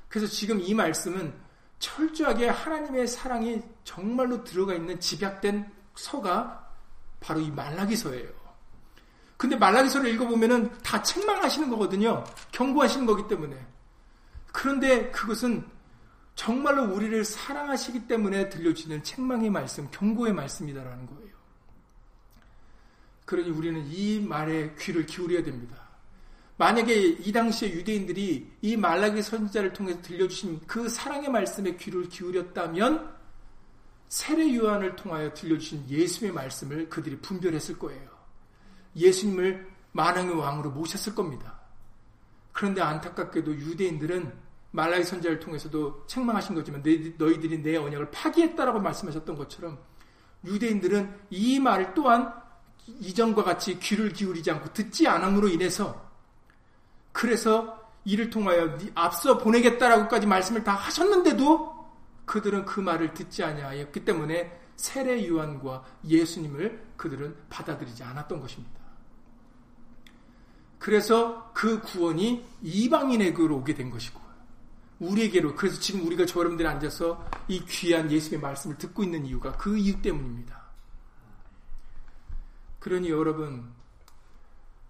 [0.08, 1.34] 그래서 지금 이 말씀은
[1.80, 6.66] 철저하게 하나님의 사랑이 정말로 들어가 있는 집약된 서가
[7.20, 8.30] 바로 이 말라기서예요.
[9.36, 12.24] 근데 말라기서를 읽어보면은 다 책망하시는 거거든요.
[12.54, 13.58] 경고하시는 거기 때문에.
[14.54, 15.66] 그런데 그것은
[16.36, 21.33] 정말로 우리를 사랑하시기 때문에 들려주는 책망의 말씀, 경고의 말씀이다라는 거예요.
[23.26, 25.82] 그러니 우리는 이 말에 귀를 기울여야 됩니다.
[26.58, 33.14] 만약에 이 당시에 유대인들이 이 말라기 선지자를 통해서 들려주신 그 사랑의 말씀에 귀를 기울였다면
[34.08, 38.08] 세례 요한을 통하여 들려주신 예수의 말씀을 그들이 분별했을 거예요.
[38.96, 41.60] 예수님을 만왕의 왕으로 모셨을 겁니다.
[42.52, 44.32] 그런데 안타깝게도 유대인들은
[44.72, 46.84] 말라기 선지자를 통해서도 책망하신 거지만
[47.18, 49.80] 너희들이 내 언약을 파기했다라고 말씀하셨던 것처럼
[50.46, 52.43] 유대인들은 이 말 또한
[52.88, 56.10] 이전과 같이 귀를 기울이지 않고 듣지 않음으로 인해서
[57.12, 61.74] 그래서 이를 통하여 앞서 보내겠다라고까지 말씀을 다 하셨는데도
[62.26, 68.82] 그들은 그 말을 듣지 아니하였기 때문에 세례 요한과 예수님을 그들은 받아들이지 않았던 것입니다.
[70.80, 74.20] 그래서 그 구원이 이방인에게로 오게 된 것이고
[75.00, 79.78] 우리에게로 그래서 지금 우리가 저 여러분들이 앉아서 이 귀한 예수의 말씀을 듣고 있는 이유가 그
[79.78, 80.63] 이유 때문입니다.
[82.84, 83.72] 그러니 여러분,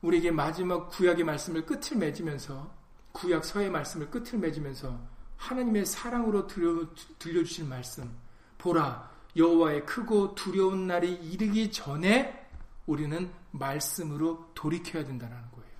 [0.01, 2.73] 우리에게 마지막 구약의 말씀을 끝을 맺으면서,
[3.11, 4.99] 구약 서의 말씀을 끝을 맺으면서,
[5.37, 6.87] 하나님의 사랑으로 들려,
[7.19, 8.11] 들려주실 말씀,
[8.57, 12.49] 보라, 여호와의 크고 두려운 날이 이르기 전에
[12.87, 15.77] 우리는 말씀으로 돌이켜야 된다는 거예요.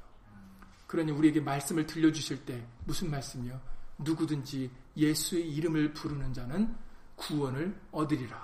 [0.86, 3.60] 그러니 우리에게 말씀을 들려주실 때 무슨 말씀이요?
[3.98, 6.76] 누구든지 예수의 이름을 부르는 자는
[7.16, 8.40] 구원을 얻으리라.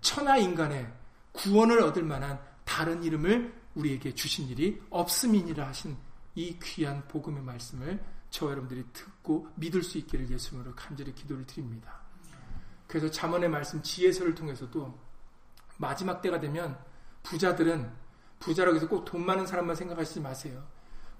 [0.00, 0.92] 천하 인간의
[1.30, 5.96] 구원을 얻을 만한 다른 이름을 우리에게 주신 일이 없음이니라 하신
[6.34, 12.00] 이 귀한 복음의 말씀을 저 여러분들이 듣고 믿을 수 있기를 예수님으로 간절히 기도를 드립니다.
[12.86, 14.98] 그래서 잠언의 말씀 지혜서를 통해서도
[15.78, 16.78] 마지막 때가 되면
[17.22, 17.90] 부자들은
[18.40, 20.62] 부자라고 해서 꼭 돈 많은 사람만 생각하시지 마세요.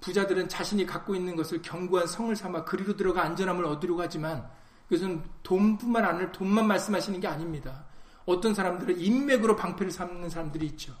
[0.01, 4.47] 부자들은 자신이 갖고 있는 것을 견고한 성을 삼아 그리로 들어가 안전함을 얻으려고 하지만
[4.87, 7.85] 그것은 돈뿐만 아니라 돈만 말씀하시는 게 아닙니다.
[8.25, 10.95] 어떤 사람들은 인맥으로 방패를 삼는 사람들이 있죠.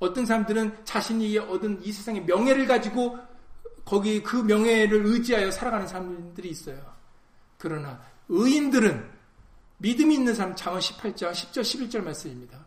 [0.00, 3.18] 어떤 사람들은 자신이 얻은 이 세상의 명예를 가지고
[3.84, 6.94] 거기 그 명예를 의지하여 살아가는 사람들이 있어요.
[7.58, 9.08] 그러나 의인들은
[9.78, 12.58] 믿음이 있는 사람 잠언 18장 10절 11절 말씀입니다.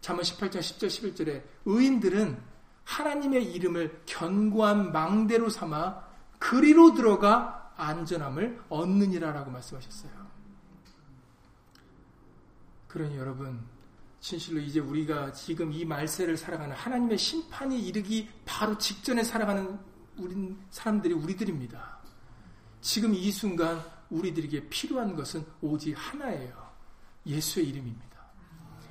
[0.00, 2.40] 잠언 18장 10절 11절에 의인들은
[2.84, 6.06] 하나님의 이름을 견고한 망대로 삼아
[6.38, 10.12] 그리로 들어가 안전함을 얻느니라라고 말씀하셨어요.
[12.88, 13.60] 그러니 여러분
[14.20, 19.78] 진실로 이제 우리가 지금 이 말세를 살아가는 하나님의 심판이 이르기 바로 직전에 살아가는
[20.16, 21.98] 우리 사람들이 우리들입니다.
[22.80, 26.68] 지금 이 순간 우리들에게 필요한 것은 오직 하나예요.
[27.26, 28.08] 예수의 이름입니다.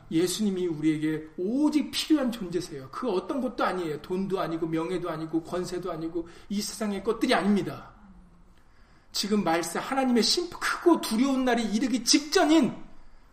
[0.09, 2.87] 예수님이 우리에게 오직 필요한 존재세요.
[2.91, 4.01] 그 어떤 것도 아니에요.
[4.01, 7.91] 돈도 아니고 명예도 아니고 권세도 아니고 이 세상의 것들이 아닙니다.
[9.11, 12.86] 지금 말세 하나님의 심 크고 두려운 날이 이르기 직전인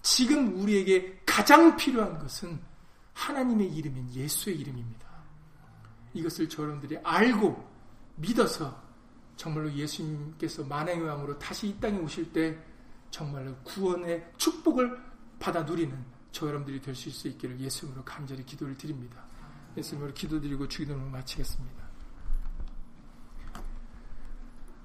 [0.05, 2.61] 지금 우리에게 가장 필요한 것은
[3.14, 5.09] 하나님의 이름인 예수의 이름입니다.
[6.12, 7.72] 이것을 여러분들이 알고
[8.16, 8.82] 믿어서
[9.36, 12.57] 정말로 예수님께서 만행의 왕으로 다시 이 땅에 오실 때
[13.11, 14.94] 정말로 구원의 축복을
[15.38, 15.96] 받아 누리는
[16.32, 19.24] 저 여러분들이 될 수 있기를 예수님으로 간절히 기도를 드립니다.
[19.74, 21.82] 예수님으로 기도드리고 주기도를 마치겠습니다.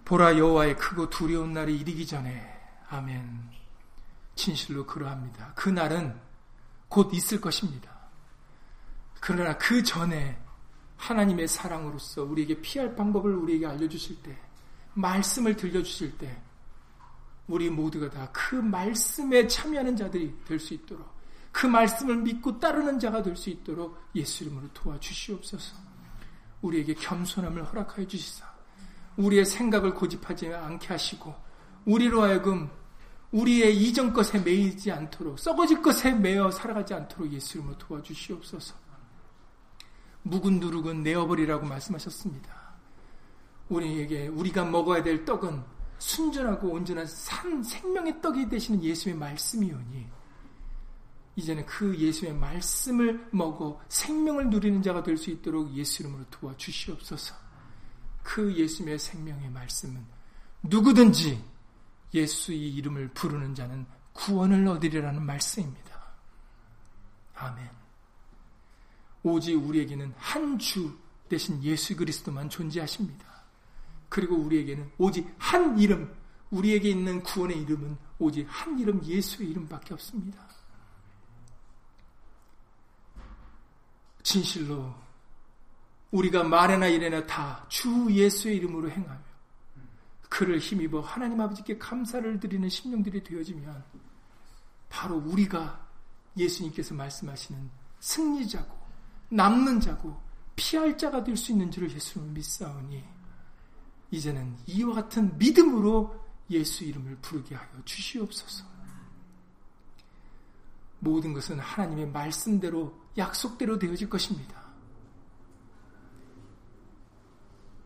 [0.05, 2.41] 보라 여호와의 크고 두려운 날이 이르기 전에
[2.87, 3.58] 아멘.
[4.39, 5.51] 진실로 그러합니다.
[5.53, 6.17] 그 날은
[6.87, 7.91] 곧 있을 것입니다.
[9.19, 10.39] 그러나 그 전에
[10.95, 14.37] 하나님의 사랑으로서 우리에게 피할 방법을 우리에게 알려주실 때,
[14.93, 16.41] 말씀을 들려주실 때,
[17.47, 21.05] 우리 모두가 다 그 말씀에 참여하는 자들이 될 수 있도록,
[21.51, 25.75] 그 말씀을 믿고 따르는 자가 될 수 있도록 예수 이름으로 도와주시옵소서.
[26.61, 28.45] 우리에게 겸손함을 허락하여 주시사,
[29.17, 31.35] 우리의 생각을 고집하지 않게 하시고,
[31.85, 32.69] 우리로 하여금
[33.31, 38.73] 우리의 이전 것에 매이지 않도록, 썩어질 것에 매여 살아가지 않도록 예수 이름으로 도와주시옵소서.
[40.23, 42.69] 묵은 누룩은 내어버리라고 말씀하셨습니다.
[43.69, 45.63] 우리에게 우리가 먹어야 될 떡은
[45.99, 50.07] 순전하고 온전한 산 생명의 떡이 되시는 예수의 말씀이오니
[51.35, 57.35] 이제는 그 예수의 말씀을 먹어 생명을 누리는 자가 될 수 있도록 예수 이름으로 도와 주시옵소서.
[58.23, 60.03] 그 예수의 생명의 말씀은
[60.63, 61.41] 누구든지
[62.13, 65.99] 예수의 이름을 부르는 자는 구원을 얻으리라는 말씀입니다.
[67.35, 67.69] 아멘.
[69.23, 70.97] 오직 우리에게는 한 주
[71.29, 73.25] 대신 예수 그리스도만 존재하십니다.
[74.09, 76.11] 그리고 우리에게는 오직 한 이름,
[76.49, 80.47] 우리에게 있는 구원의 이름은 오직 한 이름 예수의 이름밖에 없습니다.
[84.23, 84.93] 진실로
[86.11, 89.28] 우리가 말에나 이래나 다 주 예수의 이름으로 행하며
[90.29, 93.83] 그를 힘입어 하나님 아버지께 감사를 드리는 심령들이 되어지면
[94.87, 95.87] 바로 우리가
[96.37, 97.69] 예수님께서 말씀하시는
[97.99, 98.77] 승리자고
[99.29, 100.21] 남는 자고
[100.55, 103.03] 피할 자가 될 수 있는 줄을 예수님을 믿사오니
[104.11, 106.19] 이제는 이와 같은 믿음으로
[106.49, 108.65] 예수 이름을 부르게 하여 주시옵소서.
[110.99, 114.67] 모든 것은 하나님의 말씀대로 약속대로 되어질 것입니다.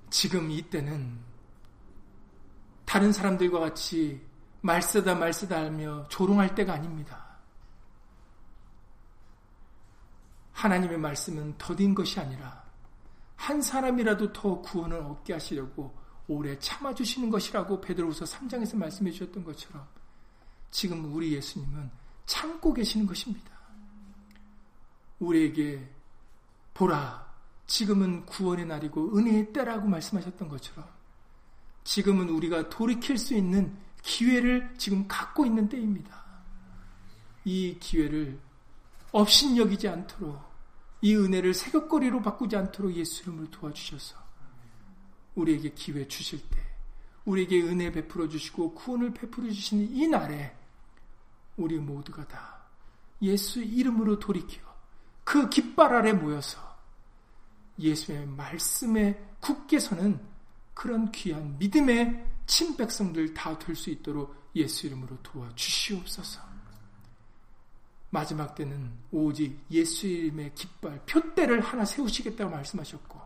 [0.09, 1.19] 지금 이때는
[2.93, 4.21] 다른 사람들과 같이
[4.61, 7.25] 말쓰다 말쓰다 하며 조롱할 때가 아닙니다.
[10.51, 12.63] 하나님의 말씀은 더딘 것이 아니라
[13.35, 15.91] 한 사람이라도 더 구원을 얻게 하시려고
[16.27, 19.87] 오래 참아주시는 것이라고 베드로후서 3장에서 말씀해 주셨던 것처럼
[20.69, 21.89] 지금 우리 예수님은
[22.27, 23.53] 참고 계시는 것입니다.
[25.17, 25.89] 우리에게
[26.75, 27.25] 보라
[27.65, 30.92] 지금은 구원의 날이고 은혜의 때라고 말씀하셨던 것처럼
[31.83, 36.23] 지금은 우리가 돌이킬 수 있는 기회를 지금 갖고 있는 때입니다.
[37.45, 38.39] 이 기회를
[39.11, 40.41] 업신여기지 않도록
[41.01, 44.15] 이 은혜를 새벽거리로 바꾸지 않도록 예수 이름을 도와주셔서
[45.35, 46.57] 우리에게 기회 주실 때
[47.25, 50.55] 우리에게 은혜 베풀어 주시고 구원을 베풀어 주시는 이 날에
[51.57, 52.63] 우리 모두가 다
[53.21, 54.61] 예수 이름으로 돌이켜
[55.23, 56.59] 그 깃발 아래 모여서
[57.79, 60.32] 예수의 말씀에 굳게 서는
[60.73, 66.41] 그런 귀한 믿음의 친백성들 다 될 수 있도록 예수 이름으로 도와주시옵소서.
[68.09, 73.19] 마지막 때는 오직 예수 이름의 깃발, 표대를 하나 세우시겠다고 말씀하셨고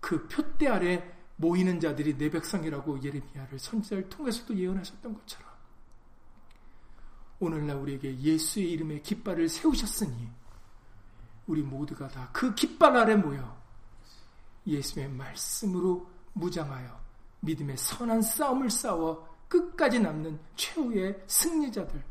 [0.00, 5.52] 그 표대 아래 모이는 자들이 내 백성이라고 예레미야를 선지자를 통해서도 예언하셨던 것처럼
[7.38, 10.28] 오늘날 우리에게 예수의 이름의 깃발을 세우셨으니
[11.46, 13.60] 우리 모두가 다 그 깃발 아래 모여
[14.66, 17.00] 예수의 말씀으로 무장하여
[17.40, 22.02] 믿음의 선한 싸움을 싸워 끝까지 남는 최후의 승리자들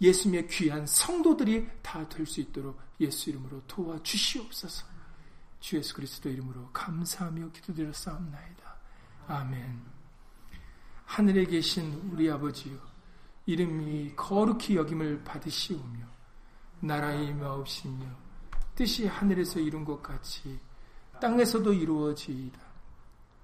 [0.00, 4.86] 예수님의 귀한 성도들이 다 될 수 있도록 예수 이름으로 도와주시옵소서.
[5.60, 8.76] 주 예수 그리스도 이름으로 감사하며 기도드렸사옵나이다.
[9.26, 9.82] 아멘.
[11.04, 12.76] 하늘에 계신 우리 아버지요.
[13.46, 16.06] 이름이 거룩히 여김을 받으시오며
[16.80, 18.06] 나라의 마옵시며
[18.74, 20.58] 뜻이 하늘에서 이룬 것 같이
[21.20, 22.67] 땅에서도 이루어지이다.